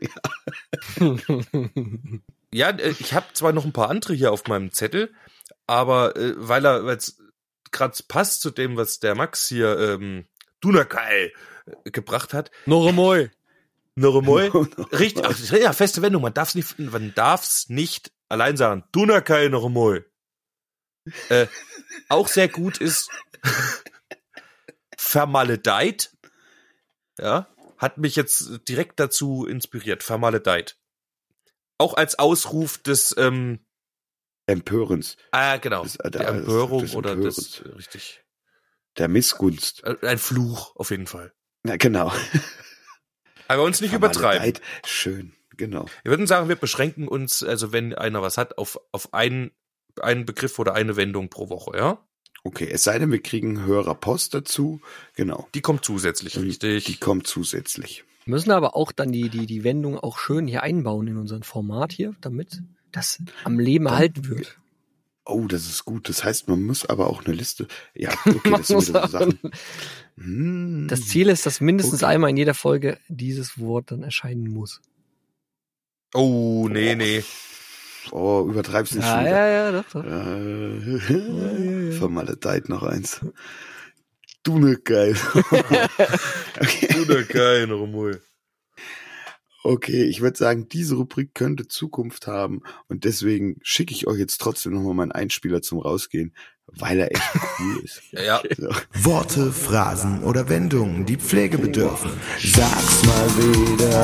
[0.99, 1.15] Ja.
[2.53, 5.11] Ja, äh, ich habe zwar noch ein paar andere hier auf meinem Zettel,
[5.67, 7.19] aber äh, weil er weil's
[7.71, 10.27] gerade passt zu dem, was der Max hier ähm,
[10.61, 11.33] Dunakai
[11.65, 12.87] äh, gebracht hat, noch
[14.23, 14.51] einmal,
[14.91, 19.65] richtig, ach, ja, feste Wendung, man darf's nicht, man darf's nicht allein sagen, Dunakai noch
[19.65, 20.05] einmal.
[21.29, 21.47] Äh,
[22.07, 23.09] auch sehr gut ist
[24.97, 26.15] vermaledeit,
[27.19, 30.77] ja, hat mich jetzt direkt dazu inspiriert, vermaledeit.
[31.77, 33.59] Auch als Ausruf des ähm,
[34.45, 35.83] Empörens, Ah, genau.
[35.83, 37.35] Des- äh, der Empörung des oder Empörens.
[37.35, 38.21] des, äh, richtig.
[38.97, 39.83] der Missgunst.
[39.83, 41.33] Äh, Ein Fluch, auf jeden Fall.
[41.63, 42.11] Na genau.
[43.47, 44.39] Aber uns nicht übertreiben.
[44.41, 44.61] Vermaledeit.
[44.85, 45.85] Schön, genau.
[46.03, 49.51] Wir würden sagen, wir beschränken uns, also wenn einer was hat, auf, auf einen,
[50.01, 52.05] einen Begriff oder eine Wendung pro Woche, ja?
[52.45, 54.81] Okay, es sei denn, wir kriegen höherer Post dazu.
[55.15, 55.47] Genau.
[55.55, 56.83] Die kommt zusätzlich, Und richtig.
[56.85, 58.03] Die kommt zusätzlich.
[58.25, 61.93] Müssen aber auch dann die, die, die Wendung auch schön hier einbauen in unseren Format
[61.93, 62.61] hier, damit
[62.93, 64.57] das am Leben erhalten wird.
[65.25, 66.09] Oh, das ist gut.
[66.09, 67.67] Das heißt, man muss aber auch eine Liste.
[67.93, 69.39] Ja, okay, das sind muss wieder so auch- Sachen.
[70.15, 70.85] Hm.
[70.89, 72.13] Das Ziel ist, dass mindestens Okay.
[72.13, 74.79] einmal in jeder Folge dieses Wort dann erscheinen muss.
[76.13, 77.23] oh, nee, nee.
[78.11, 79.25] Oh, übertreib's nicht Ja, schon.
[79.25, 80.03] ja, ja, doch, doch.
[80.05, 83.21] Äh, Vermaledeit noch eins.
[84.43, 85.15] Du ne geil.
[86.59, 86.99] okay.
[87.01, 88.21] Oder kein Rumul.
[89.63, 94.39] Okay, ich würde sagen, diese Rubrik könnte Zukunft haben und deswegen schicke ich euch jetzt
[94.39, 96.35] trotzdem nochmal meinen Einspieler zum Rausgehen,
[96.67, 97.23] weil er echt
[97.59, 98.01] cool ist.
[98.11, 98.41] Ja, ja.
[98.55, 98.69] So.
[99.05, 102.11] Worte, Phrasen oder Wendungen, die Pflege bedürfen.
[102.43, 104.03] Sag's mal wieder.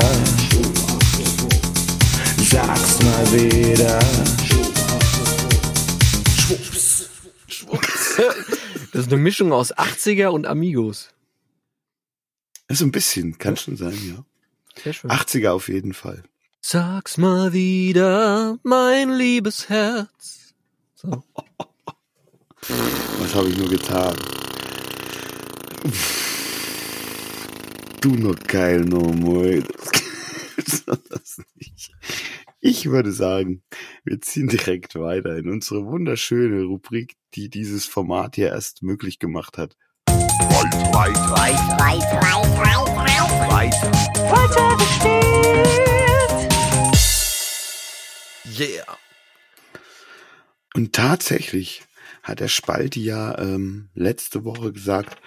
[2.42, 4.00] Sag's mal wieder.
[7.48, 8.10] Schwupps.
[8.92, 11.10] Das ist eine Mischung aus 80er und Amigos.
[12.68, 14.24] So ein bisschen, kann schon sein, ja.
[14.76, 15.10] Sehr schön.
[15.10, 16.22] 80er auf jeden Fall.
[16.60, 20.54] Sag's mal wieder, mein liebes Herz.
[20.94, 21.24] So.
[23.18, 24.16] Was habe ich nur getan?
[28.00, 29.62] Du noch geil, no more.
[29.62, 31.92] Das gibt's das nicht.
[32.60, 33.62] Ich würde sagen,
[34.04, 39.56] wir ziehen direkt weiter in unsere wunderschöne Rubrik, die dieses Format hier erst möglich gemacht
[39.56, 39.76] hat.
[48.58, 48.98] Yeah.
[50.74, 51.82] Und tatsächlich
[52.22, 55.20] hat der Spalti ja ähm, letzte Woche gesagt,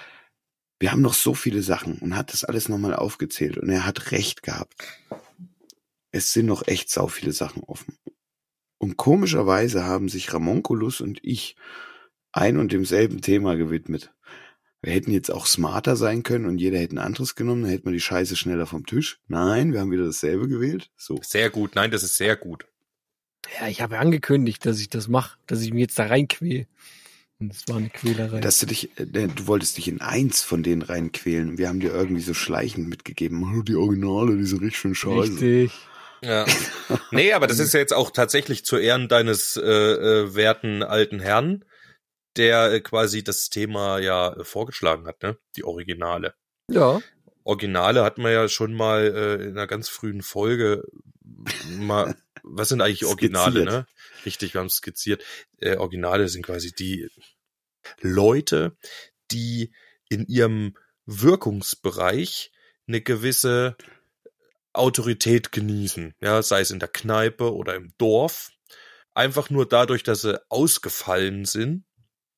[0.80, 4.12] wir haben noch so viele Sachen und hat das alles nochmal aufgezählt und er hat
[4.12, 4.76] recht gehabt.
[6.12, 7.98] Es sind noch echt sau viele Sachen offen.
[8.78, 11.56] Und komischerweise haben sich Ramonculus und ich
[12.34, 14.14] ein und demselben Thema gewidmet.
[14.84, 17.86] Wir hätten jetzt auch smarter sein können und jeder hätte ein anderes genommen, dann hätten
[17.86, 19.20] wir die Scheiße schneller vom Tisch.
[19.30, 20.90] Nein, wir haben wieder dasselbe gewählt.
[20.98, 21.20] So.
[21.24, 21.76] Sehr gut.
[21.76, 22.66] Nein, das ist sehr gut.
[23.60, 26.68] Ja, ich habe ja angekündigt, dass ich das mache, dass ich mich jetzt da reinquäl.
[27.40, 28.42] Und es war eine Quälerei.
[28.42, 31.80] Dass du dich, äh, du wolltest dich in eins von denen reinquälen und wir haben
[31.80, 35.32] dir irgendwie so schleichend mitgegeben, "Oh, die Originale, die sind richtig schön scheiße.
[35.32, 35.72] Richtig.
[36.22, 36.46] Ja.
[37.12, 41.20] Nee, aber das ist ja jetzt auch tatsächlich zu Ehren deines äh, äh, werten alten
[41.20, 41.66] Herrn,
[42.38, 45.38] der äh, quasi das Thema ja äh, vorgeschlagen hat, ne?
[45.56, 46.36] Die Originale.
[46.70, 47.02] Ja.
[47.44, 50.84] Originale hat man ja schon mal äh, in einer ganz frühen Folge
[51.78, 52.16] mal.
[52.46, 53.72] Was sind eigentlich Originale, Skizziert.
[53.72, 53.88] ne?
[54.26, 55.24] Richtig, wir haben es skizziert.
[55.60, 57.08] Äh, Originale sind quasi die
[58.02, 58.76] Leute,
[59.32, 59.74] die
[60.10, 62.52] in ihrem Wirkungsbereich
[62.86, 63.78] eine gewisse
[64.74, 68.52] Autorität genießen, ja, sei es in der Kneipe oder im Dorf,
[69.14, 71.86] einfach nur dadurch, dass sie ausgefallen sind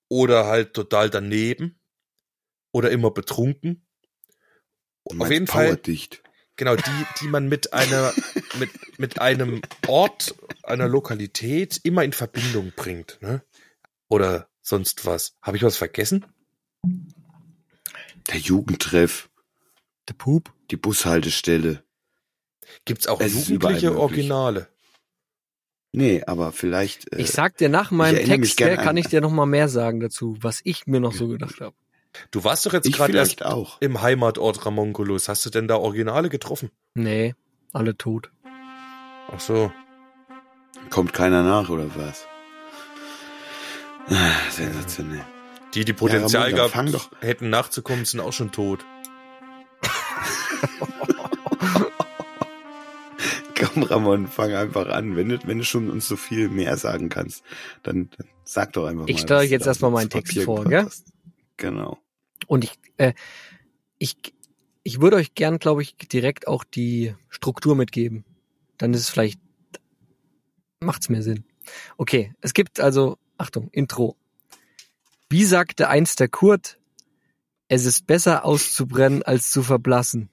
[0.10, 1.80] oder halt total daneben
[2.72, 3.86] oder immer betrunken.
[5.18, 6.24] Auf jeden Fall, Powerdicht.
[6.56, 8.14] genau, die, die man mit einer,
[8.60, 13.44] mit, mit einem Ort, einer Lokalität immer in Verbindung bringt, ne?
[14.08, 15.36] Oder sonst was.
[15.42, 16.26] Habe ich was vergessen?
[18.28, 19.30] Der Jugendtreff,
[20.10, 20.52] Der Pup.
[20.72, 21.84] die Bushaltestelle.
[22.86, 24.02] Gibt's auch Es jugendliche möglich.
[24.02, 24.68] Originale?
[25.96, 27.12] Nee, aber vielleicht.
[27.14, 29.70] Äh, Ich sag dir nach meinem Text, her, kann an- ich dir noch mal mehr
[29.70, 31.76] sagen dazu, was ich mir noch so gedacht habe.
[32.32, 33.82] Du warst doch jetzt gerade erst auch.
[33.82, 35.28] im Heimatort Ramonculus.
[35.28, 36.70] Hast du denn da Originale getroffen?
[36.94, 37.36] Nee,
[37.74, 38.32] alle tot.
[39.34, 39.72] Ach so.
[40.90, 42.26] Kommt keiner nach oder was?
[44.08, 45.26] Ah, sensationell.
[45.74, 48.86] Die, die Potenzial Ramon, dann gehabt hätten nachzukommen, sind auch schon tot.
[53.76, 55.16] Komm, Ramon, fang einfach an.
[55.18, 57.44] Wenn du, wenn du schon uns so viel mehr sagen kannst,
[57.84, 59.22] dann, dann sag doch einfach Ich mal.
[59.22, 60.86] stelle was euch jetzt erstmal meinen Text Papier vor, gell?
[60.86, 61.12] hast.
[61.58, 62.00] Genau.
[62.48, 63.14] Und ich, äh,
[63.98, 64.16] ich,
[64.84, 68.24] ich würde euch gern, glaube ich, direkt auch die Struktur mitgeben.
[68.78, 69.40] Dann ist es vielleicht,
[70.80, 71.44] macht's mehr Sinn.
[71.98, 74.16] Okay, es gibt also, Achtung, Intro.
[75.30, 76.80] Wie sagte einst der Kurt,
[77.68, 80.30] es ist besser auszubrennen als zu verblassen.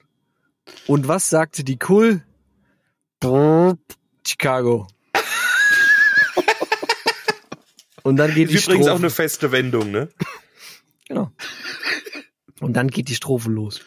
[0.87, 2.23] Und was sagte die Kull?
[4.27, 4.87] Chicago.
[8.03, 9.03] Und dann geht die übrigens auch Strophe.
[9.03, 10.09] eine feste Wendung, ne?
[11.07, 11.31] Genau.
[12.59, 13.81] Und dann geht die Strophe los.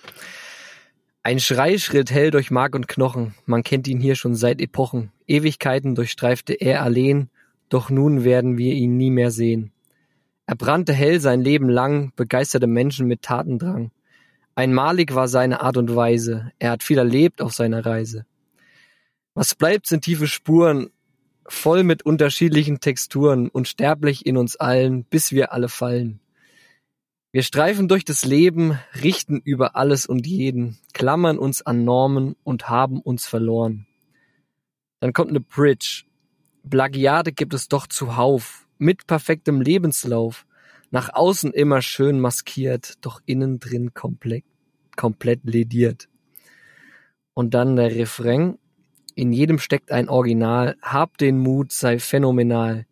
[1.23, 5.13] Ein Schreischritt hell durch Mark und Knochen, man kennt ihn hier schon seit Epochen.
[5.27, 7.29] Ewigkeiten durchstreifte er allein,
[7.69, 9.73] doch nun werden wir ihn nie mehr sehen.
[10.47, 13.91] Er brannte hell sein Leben lang, begeisterte Menschen mit Tatendrang.
[14.55, 18.25] Einmalig war seine Art und Weise, er hat viel erlebt auf seiner Reise.
[19.37, 20.89] Was bleibt, sind tiefe Spuren,
[21.47, 26.21] voll mit unterschiedlichen Texturen, unsterblich in uns allen, bis wir alle fallen.
[27.33, 32.71] Wir streifen durch das Leben, richten über alles und jeden, klammern uns an Normen und
[32.71, 33.87] haben uns verloren.
[35.01, 36.05] Dann kommt eine Bridge.
[36.67, 40.47] Plagiate gibt es doch zuhauf, mit perfektem Lebenslauf,
[40.91, 44.45] nach außen immer schön maskiert, doch innen drin komplett,
[44.97, 46.09] komplett lediert.
[47.35, 48.57] Und dann der Refrain.
[49.17, 52.85] In jedem steckt ein Original, hab den Mut, sei phänomenal.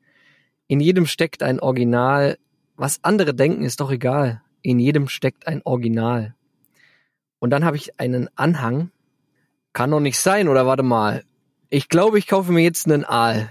[0.68, 2.38] In jedem steckt ein Original,
[2.76, 4.40] was andere denken, ist doch egal.
[4.62, 6.34] In jedem steckt ein Original.
[7.40, 8.90] Und dann habe ich einen Anhang.
[9.74, 11.24] Kann doch nicht sein, oder warte mal.
[11.68, 13.50] Ich glaube, ich kaufe mir jetzt einen Aal.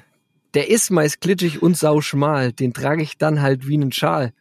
[0.56, 2.54] Der ist meist glitschig und sauschmal.
[2.54, 4.34] Den trage ich dann halt wie einen Schal.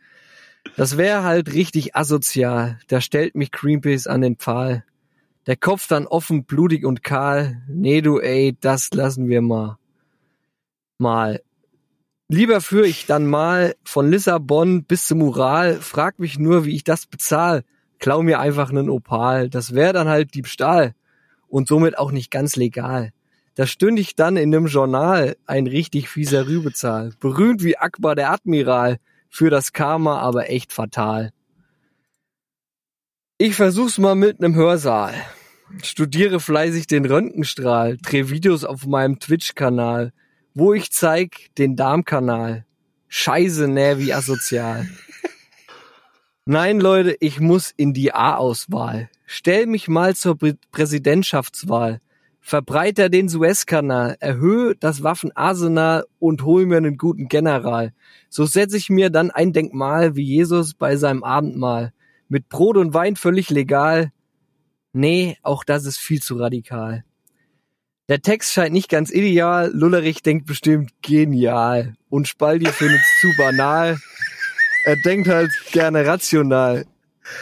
[0.79, 2.79] Das wäre halt richtig asozial.
[2.89, 4.87] Da stellt mich Greenpeace an den Pfahl.
[5.47, 7.63] Der Kopf dann offen, blutig und kahl.
[7.69, 9.77] Nee, du ey, das lassen wir mal.
[10.99, 11.43] Mal.
[12.29, 16.85] Lieber führe ich dann mal von Lissabon bis zum Ural, frag mich nur, wie ich
[16.85, 17.65] das bezahl.
[17.99, 20.95] Klau mir einfach einen Opal, das wäre dann halt Diebstahl
[21.49, 23.13] und somit auch nicht ganz legal.
[23.55, 28.31] Da stünde ich dann in nem Journal, ein richtig fieser Rübezahl, berühmt wie Akbar der
[28.31, 28.97] Admiral,
[29.29, 31.33] für das Karma aber echt fatal.
[33.39, 35.15] Ich versuch's mal mit nem Hörsaal.
[35.83, 40.13] Studiere fleißig den Röntgenstrahl, dreh Videos auf meinem Twitch-Kanal,
[40.55, 42.67] wo ich zeig den Darmkanal.
[43.09, 44.89] Scheiße, ne, wie asozial.
[46.45, 49.09] Nein, Leute, ich muss in die A-Auswahl.
[49.27, 52.01] Stell mich mal zur Prä- Präsidentschaftswahl.
[52.41, 57.93] Verbreiter den Suezkanal, erhöhe das Waffenarsenal und hol mir einen guten General.
[58.29, 61.93] So setze ich mir dann ein Denkmal wie Jesus bei seinem Abendmahl.
[62.33, 64.11] Mit Brot und Wein völlig legal.
[64.95, 67.05] Nee, auch das ist viel zu radikal.
[68.09, 73.99] Der Text scheint nicht ganz ideal, Lullerich denkt bestimmt genial und Spaldi findet's zu banal.
[74.87, 76.87] Er denkt halt gerne rational.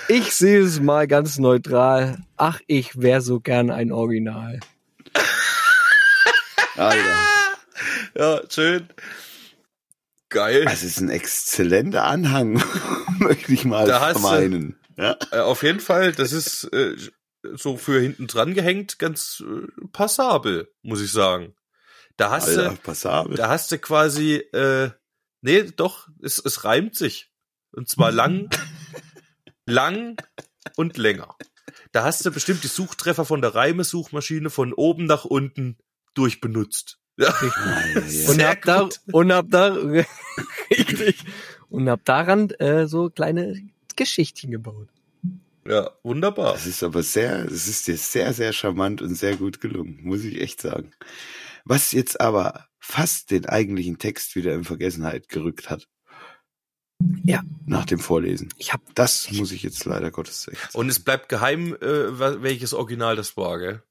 [0.08, 2.18] Ich sehe es mal ganz neutral.
[2.36, 4.58] Ach, ich wär so gern ein Original.
[6.76, 7.14] Alter.
[8.18, 8.88] Ja, schön.
[10.30, 10.64] Geil.
[10.64, 12.60] Das ist ein exzellenter Anhang,
[13.20, 14.76] möchte ich mal Da hast du- meinen.
[15.00, 15.16] Ja?
[15.32, 16.94] Äh, auf jeden Fall, das ist äh,
[17.42, 21.54] so für hinten dran gehängt ganz äh, passabel, muss ich sagen.
[22.16, 23.36] Da hast Alter, du, passabel.
[23.36, 24.90] da hast du quasi, äh,
[25.40, 27.32] nee, doch, es, es reimt sich.
[27.72, 28.50] Und zwar lang,
[29.64, 30.16] lang
[30.76, 31.34] und länger.
[31.92, 35.78] Da hast du bestimmt die Suchtreffer von der Reimesuchmaschine von oben nach unten
[36.12, 36.98] durchbenutzt.
[37.16, 37.34] Ja.
[38.28, 39.72] Und hab da, und hab da,
[40.70, 41.24] richtig,
[41.68, 43.56] und hab daran äh, so kleine
[43.96, 44.88] Geschichtchen gebaut.
[45.66, 46.52] ja wunderbar.
[46.54, 50.24] Das ist aber sehr, es ist dir sehr, sehr charmant und sehr gut gelungen, muss
[50.24, 50.92] ich echt sagen.
[51.64, 55.88] Was jetzt aber fast den eigentlichen Text wieder in Vergessenheit gerückt hat.
[57.24, 57.42] Ja.
[57.66, 58.52] Nach dem Vorlesen.
[58.58, 60.58] Ich hab, Das muss ich jetzt leider Gottes sagen.
[60.74, 63.82] Und es bleibt geheim, äh, welches Original das war, gell?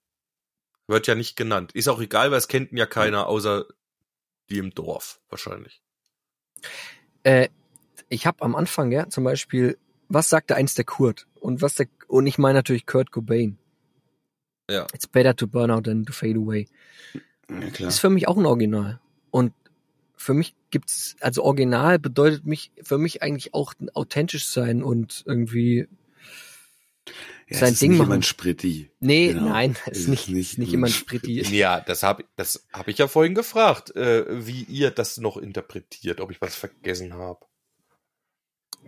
[0.88, 1.72] Wird ja nicht genannt.
[1.74, 3.66] Ist auch egal, weil es kennt ja keiner, außer
[4.50, 5.82] die im Dorf, wahrscheinlich.
[7.24, 7.50] äh,
[8.10, 9.78] ich hab am Anfang, ja, zum Beispiel,
[10.10, 11.28] was sagte einst der Kurt?
[11.40, 13.58] Und was der, und ich meine natürlich Kurt Cobain.
[14.70, 14.86] Ja.
[14.94, 16.68] It's better to burn out than to fade away.
[17.50, 17.90] Ja, klar.
[17.90, 19.00] Ist für mich auch ein Original.
[19.32, 19.54] Und
[20.16, 25.88] für mich gibt's, also Original bedeutet mich, für mich eigentlich auch authentisch sein und irgendwie,
[27.48, 28.08] Ja, sein es ist Ding nicht machen.
[28.10, 28.92] immer ein Spritti.
[29.00, 29.50] nee, Genau.
[29.50, 31.42] nein, Es ist nicht, nicht ist nicht immer ein ein Spritti.
[31.56, 36.20] Ja, das habe das hab ich ja vorhin gefragt, äh, wie ihr das noch interpretiert,
[36.22, 37.40] ob ich was vergessen habe.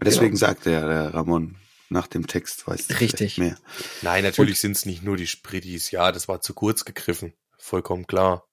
[0.04, 1.56] Deswegen sagt der, der Ramon
[1.90, 3.38] nach dem Text weiß er Richtig.
[3.38, 3.58] mehr.
[4.02, 5.92] Nein, natürlich sind es nicht nur die Sprittis.
[5.92, 7.34] Ja, das war zu kurz gegriffen.
[7.58, 8.48] Vollkommen klar.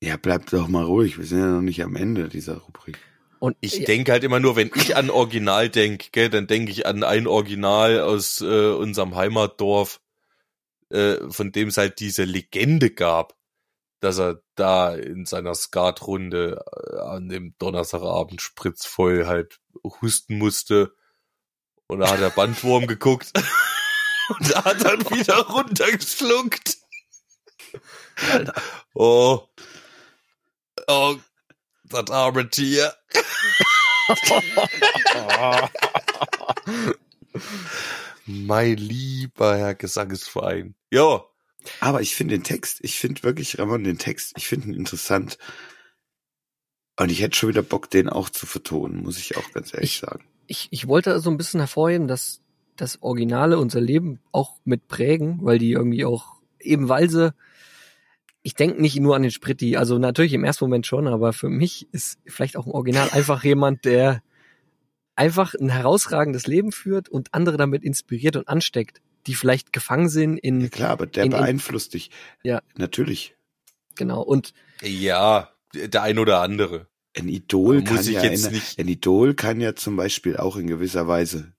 [0.00, 1.18] Ja, bleibt doch mal ruhig.
[1.18, 2.98] Wir sind ja noch nicht am Ende dieser Rubrik.
[3.38, 6.72] Und Ich ja, denke halt immer nur, wenn ich an Original denk, gell, dann denke
[6.72, 10.00] ich an ein Original aus äh, unserem Heimatdorf,
[10.90, 13.35] äh, von dem es halt diese Legende gab,
[14.06, 19.58] dass er da in seiner Skatrunde äh, an dem Donnerstagabend spritzvoll halt
[20.00, 20.94] husten musste.
[21.88, 23.32] Und da hat der Bandwurm geguckt
[24.28, 26.76] und da hat dann wieder runtergeschluckt.
[28.30, 28.54] Alter.
[28.94, 29.48] Oh.
[30.86, 31.16] Oh,
[31.82, 32.94] das arme Tier.
[38.26, 40.76] mein lieber Herr Gesangsverein.
[40.92, 41.24] Ja,
[41.80, 45.38] Aber ich finde den Text, ich finde wirklich, Ramon, den Text, ich finde ihn interessant.
[46.98, 49.92] Und ich hätte schon wieder Bock, den auch zu vertonen, muss ich auch ganz ehrlich
[49.94, 50.24] Ich- sagen.
[50.46, 52.40] ich, ich wollte so ein bisschen hervorheben, dass
[52.76, 57.34] das Originale unser Leben auch mit prägen, weil die irgendwie auch, eben weil sie,
[58.42, 61.48] ich denke nicht nur an den Spritti, also natürlich im ersten Moment schon, aber für
[61.48, 64.22] mich ist vielleicht auch ein Original einfach jemand, der
[65.16, 70.36] einfach ein herausragendes Leben führt und andere damit inspiriert und ansteckt, die vielleicht gefangen sind
[70.36, 72.10] Ja in, klar, aber der in- in- beeinflusst dich.
[72.42, 72.62] Ja.
[72.76, 73.34] Natürlich.
[73.94, 76.88] genau, und ja, der ein oder andere.
[77.16, 80.66] Ein Idol kann ich ja ein, nicht- ein Idol kann ja zum Beispiel auch in
[80.66, 81.54] gewisser Weise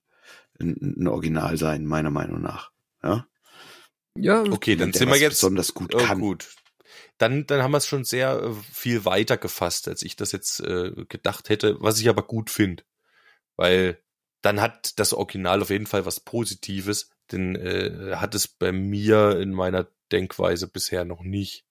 [0.60, 2.70] ein, ein Original sein, meiner Meinung nach.
[3.02, 3.26] Ja?
[4.16, 6.20] ja, Okay, dann sind wir jetzt besonders gut Oh, kann.
[6.20, 6.48] gut.
[7.18, 10.60] Dann, dann haben wir es schon sehr äh, viel weiter gefasst, als ich das jetzt
[10.60, 12.84] äh, gedacht hätte, was ich aber gut finde.
[13.56, 13.98] Weil
[14.42, 19.38] dann hat das Original auf jeden Fall was Positives, denn äh, hat es bei mir
[19.38, 21.64] in meiner Denkweise bisher noch nicht.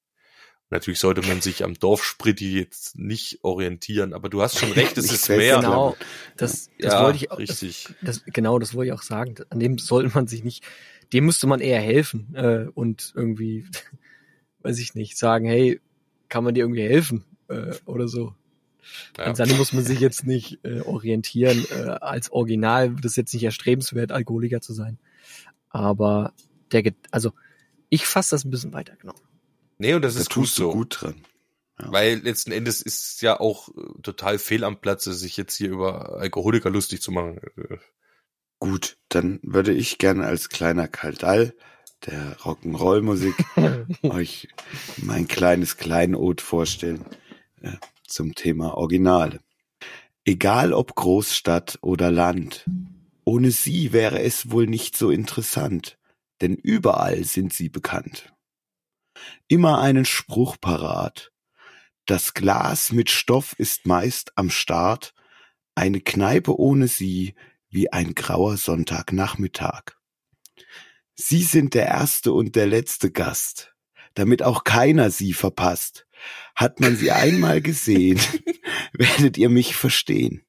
[0.70, 5.12] Natürlich sollte man sich am Dorfspritti jetzt nicht orientieren, aber du hast schon recht, es
[5.12, 5.58] ist mehr.
[5.58, 5.96] genau,
[6.36, 7.88] das, das ja, wollte ich auch, richtig.
[8.02, 9.36] Das, genau, das wollte ich auch sagen.
[9.50, 10.66] An dem sollte man sich nicht,
[11.14, 13.66] dem müsste man eher helfen äh, und irgendwie,
[14.62, 15.80] weiß ich nicht, sagen, hey,
[16.28, 18.36] kann man dir irgendwie helfen äh, oder so.
[19.18, 19.26] Ja.
[19.26, 21.66] An Sani muss man sich jetzt nicht äh, orientieren.
[21.72, 25.00] Äh, als Original wird es jetzt nicht erstrebenswert, Alkoholiker zu sein.
[25.78, 26.34] Aber
[26.72, 27.34] der, also
[27.90, 29.14] ich fasse das ein bisschen weiter, genau.
[29.78, 30.72] Nee, und das Da ist gut du so.
[30.72, 31.24] gut dran.
[31.80, 31.92] Ja.
[31.92, 35.70] Weil letzten Endes ist es ja auch äh, total fehl am Platze, sich jetzt hier
[35.70, 37.40] über Alkoholiker lustig zu machen.
[37.58, 37.78] Äh,
[38.60, 41.54] Gut, dann würde ich gerne als kleiner Kaldall
[42.08, 43.36] der Rock'n'Roll-Musik
[44.02, 44.48] euch
[44.98, 47.06] mein kleines Kleinod vorstellen
[47.62, 47.74] äh,
[48.08, 49.42] zum Thema Originale.
[50.26, 52.66] Egal ob Großstadt oder Land,
[53.28, 56.00] ohne sie wäre es wohl nicht so interessant,
[56.40, 58.34] denn überall sind sie bekannt.
[59.50, 61.34] Immer einen Spruch parat.
[62.06, 65.14] Das Glas mit Stoff ist meist am Start,
[65.76, 67.36] eine Kneipe ohne sie
[67.68, 69.98] wie ein grauer Sonntagnachmittag.
[71.14, 73.76] Sie sind der erste und der letzte Gast,
[74.14, 76.08] damit auch keiner sie verpasst.
[76.56, 78.22] Hat man sie einmal gesehen,
[78.94, 80.46] werdet ihr mich verstehen.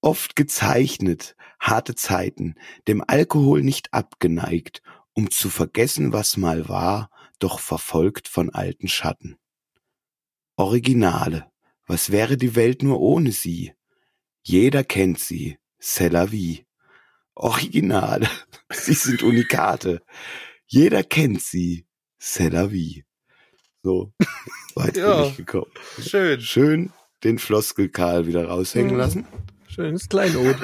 [0.00, 2.54] Oft gezeichnet, harte Zeiten,
[2.88, 4.82] dem Alkohol nicht abgeneigt,
[5.12, 9.36] um zu vergessen, was mal war, doch verfolgt von alten Schatten.
[10.56, 11.50] Originale,
[11.86, 13.72] was wäre die Welt nur ohne sie?
[14.42, 16.66] Jeder kennt sie, c'est la vie.
[17.34, 18.28] Originale,
[18.72, 20.02] sie sind Unikate.
[20.66, 21.86] Jeder kennt sie,
[22.18, 23.04] c'est la vie.
[23.82, 24.12] So,
[24.74, 25.22] weit Ja.
[25.22, 25.70] bin ich gekommen.
[26.00, 26.40] schön.
[26.40, 26.92] Schön
[27.24, 28.96] den Floskelkarl wieder raushängen Mhm.
[28.98, 29.26] lassen.
[29.68, 30.56] Schönes Kleinod.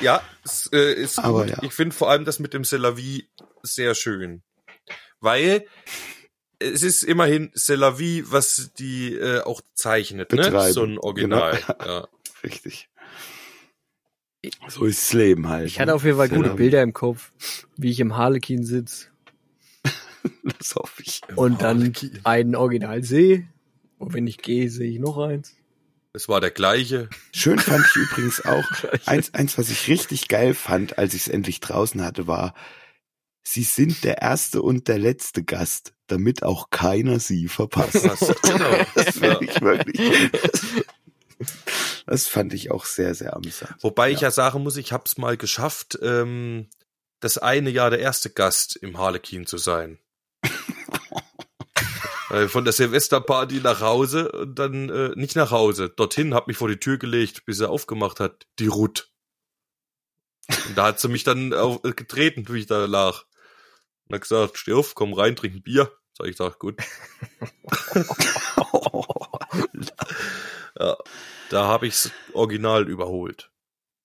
[0.00, 1.50] Ja, es äh, ist Aber gut.
[1.50, 1.62] ja.
[1.62, 3.28] Ich finde vor allem das mit dem Selavi
[3.62, 4.42] sehr schön.
[5.20, 5.66] Weil
[6.60, 10.72] es ist immerhin Selavi, was die äh, auch zeichnet, ne?
[10.72, 11.58] So ein Original.
[11.66, 11.84] genau.
[11.86, 12.08] Ja.
[12.44, 12.88] Richtig.
[14.68, 15.66] So ist das Leben halt.
[15.66, 16.50] Ich hatte auf jeden Fall gute.
[16.54, 17.32] Bilder im Kopf,
[17.76, 19.10] wie ich im Harlekin sitz
[20.58, 21.22] Das hoffe ich.
[21.34, 21.92] und dann
[22.22, 23.48] einen Original sehe.
[23.98, 25.56] Und wenn ich gehe, sehe ich noch eins.
[26.18, 27.08] Es war der gleiche.
[27.32, 28.66] Schön fand ich übrigens auch,
[29.06, 32.54] eins, eins, was ich richtig geil fand, als ich es endlich draußen hatte, war,
[33.44, 38.02] sie sind der erste und der letzte Gast, damit auch keiner sie verpasst.
[38.42, 38.84] Genau.
[38.96, 39.30] Das Ja.
[39.36, 40.30] fand ich wirklich.
[42.04, 43.76] Das fand ich auch sehr, sehr amüsant.
[43.80, 46.68] Wobei ich ja sagen muss, ich hab's mal geschafft, ähm,
[47.20, 50.00] das eine Jahr der erste Gast im Harlekin zu sein.
[52.28, 56.56] Weil Von der Silvesterparty nach Hause und dann äh, nicht nach Hause, dorthin, hab mich
[56.58, 59.10] vor die Tür gelegt, bis er aufgemacht hat, die Ruth.
[60.66, 63.24] Und da hat sie mich dann auf, äh, getreten, wie ich da lag.
[64.08, 65.90] Und hat gesagt, steh auf, komm rein, trink ein Bier.
[66.16, 66.76] Sag ich, da, gut.
[70.78, 70.96] ja,
[71.50, 73.50] da habe ich's original überholt.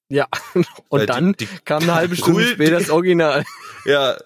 [0.09, 0.28] Ja.
[0.53, 3.43] Und Weil die- dann die, kam eine halbe Stunde später das Original.
[3.86, 4.17] Ja,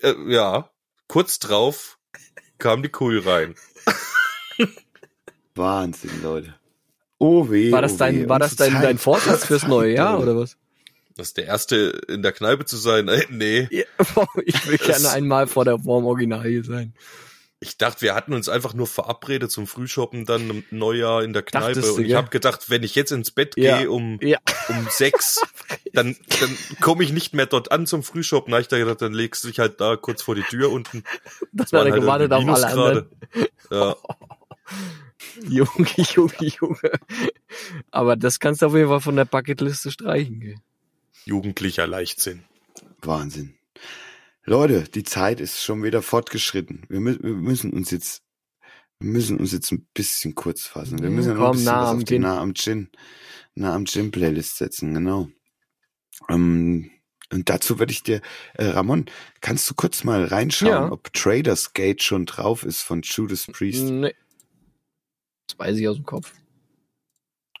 [0.00, 0.70] äh, ja,
[1.08, 1.98] kurz drauf
[2.64, 3.54] kam die Kuh rein.
[5.54, 6.54] Wahnsinn, Leute.
[7.18, 7.70] Oh weh.
[7.70, 8.28] War das oh dein, weh.
[8.28, 10.56] war das dein, Zeit dein Vorsatz fürs neue Jahr oder was?
[11.14, 11.76] Das ist der erste
[12.08, 13.10] in der Kneipe zu sein.
[13.28, 13.68] Nee.
[13.70, 13.84] Ja,
[14.46, 16.94] ich will gerne einmal vor der Form Original hier sein.
[17.64, 21.42] Ich dachte, wir hatten uns einfach nur verabredet zum Frühshoppen dann im Neujahr in der
[21.42, 21.74] Kneipe.
[21.74, 22.16] Dachtest du, und ich gell?
[22.18, 23.78] habe gedacht, wenn ich jetzt ins Bett Ja.
[23.78, 24.38] gehe um, Ja.
[24.68, 25.40] um sechs,
[25.94, 28.50] dann, dann komme ich nicht mehr dort an zum Frühshoppen.
[28.50, 30.70] Da hab ich da gedacht, dann legst du dich halt da kurz vor die Tür
[30.70, 31.02] unten.
[31.52, 33.06] Das er halt gewartet auf alle anderen.
[33.70, 33.96] Ja,
[35.48, 36.90] Junge, Junge, Junge.
[37.90, 40.40] Aber das kannst du auf jeden Fall von der Bucketliste streichen.
[40.40, 40.56] Gell?
[41.24, 42.44] jugendlicher Leichtsinn.
[43.00, 43.54] Wahnsinn.
[44.44, 46.84] Leute, die Zeit ist schon wieder fortgeschritten.
[46.88, 48.22] Wir, mü wir müssen uns jetzt,
[49.00, 51.02] wir müssen uns jetzt ein bisschen kurz fassen.
[51.02, 52.90] Wir müssen ja noch ein bisschen nah was am auf die nah am Gin,
[53.54, 55.28] nah am Gin Playlist setzen, genau.
[56.28, 56.90] Ähm,
[57.32, 58.20] und dazu würde ich dir,
[58.54, 59.06] äh, Ramon,
[59.40, 60.92] kannst du kurz mal reinschauen, Ja.
[60.92, 63.84] ob Traders Gate schon drauf ist von Judas Priest?
[63.84, 64.14] Nee.
[65.48, 66.34] Das weiß ich aus dem Kopf.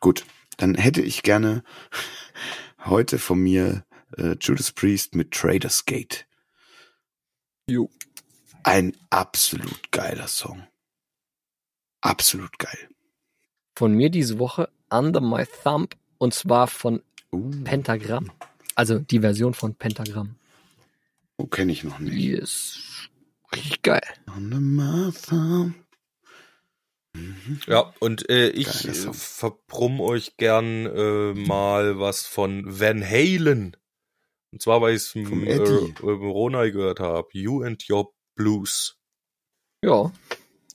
[0.00, 0.26] Gut,
[0.58, 1.64] dann hätte ich gerne
[2.84, 3.86] heute von mir
[4.18, 6.26] äh, Judas Priest mit Traders Gate.
[7.68, 7.90] Jo.
[8.62, 10.66] Ein absolut geiler Song.
[12.00, 12.88] Absolut geil.
[13.76, 17.02] Von mir diese Woche Under My Thumb und zwar von
[17.32, 18.30] Uh, Pentagramm.
[18.76, 20.36] Also die Version von Pentagramm.
[21.36, 22.14] oh, kenne ich noch nicht.
[22.14, 23.10] Die ist
[23.52, 24.02] richtig geil.
[24.28, 25.74] On the mouth.
[27.66, 33.76] Ja, und äh, ich äh, verbrumm euch gern äh, mal was von Van Halen.
[34.54, 37.26] Und zwar, weil ich es Ronald gehört habe.
[37.32, 39.00] You and Your Blues.
[39.82, 40.12] Ja.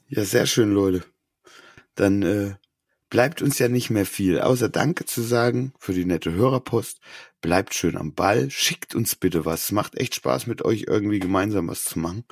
[0.10, 1.06] Ja, sehr schön, Leute.
[1.96, 2.56] Dann äh,
[3.10, 7.00] bleibt uns ja nicht mehr viel, außer Danke zu sagen für die nette Hörerpost.
[7.40, 9.72] Bleibt schön am Ball, schickt uns bitte was.
[9.72, 12.26] Macht echt Spaß mit euch irgendwie gemeinsam was zu machen.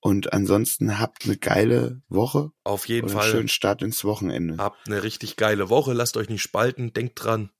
[0.00, 3.30] Und ansonsten habt eine geile Woche Auf jeden oder einen Fall.
[3.30, 4.56] schönen Start ins Wochenende.
[4.58, 5.92] Habt eine richtig geile Woche.
[5.92, 6.92] Lasst euch nicht spalten.
[6.92, 7.52] Denkt dran.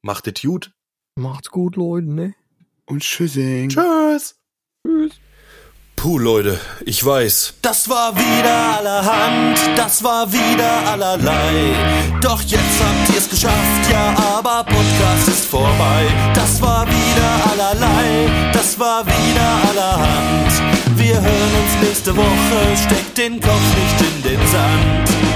[0.00, 0.75] Macht es gut.
[1.18, 2.34] Macht's gut, Leute, ne?
[2.84, 3.70] Und Tschüssing.
[3.70, 4.36] Tschüss.
[5.96, 7.54] Puh, Leute, ich weiß.
[7.62, 11.74] Das war wieder allerhand, das war wieder allerlei.
[12.20, 16.04] Doch jetzt habt ihr's geschafft, ja, aber Podcast ist vorbei.
[16.34, 20.52] Das war wieder allerlei, das war wieder allerhand.
[20.98, 25.35] Wir hören uns nächste Woche, steckt den Kopf nicht in den Sand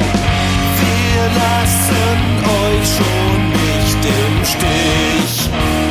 [1.21, 2.21] wir lassen
[2.63, 5.90] euch schon nicht im Stich.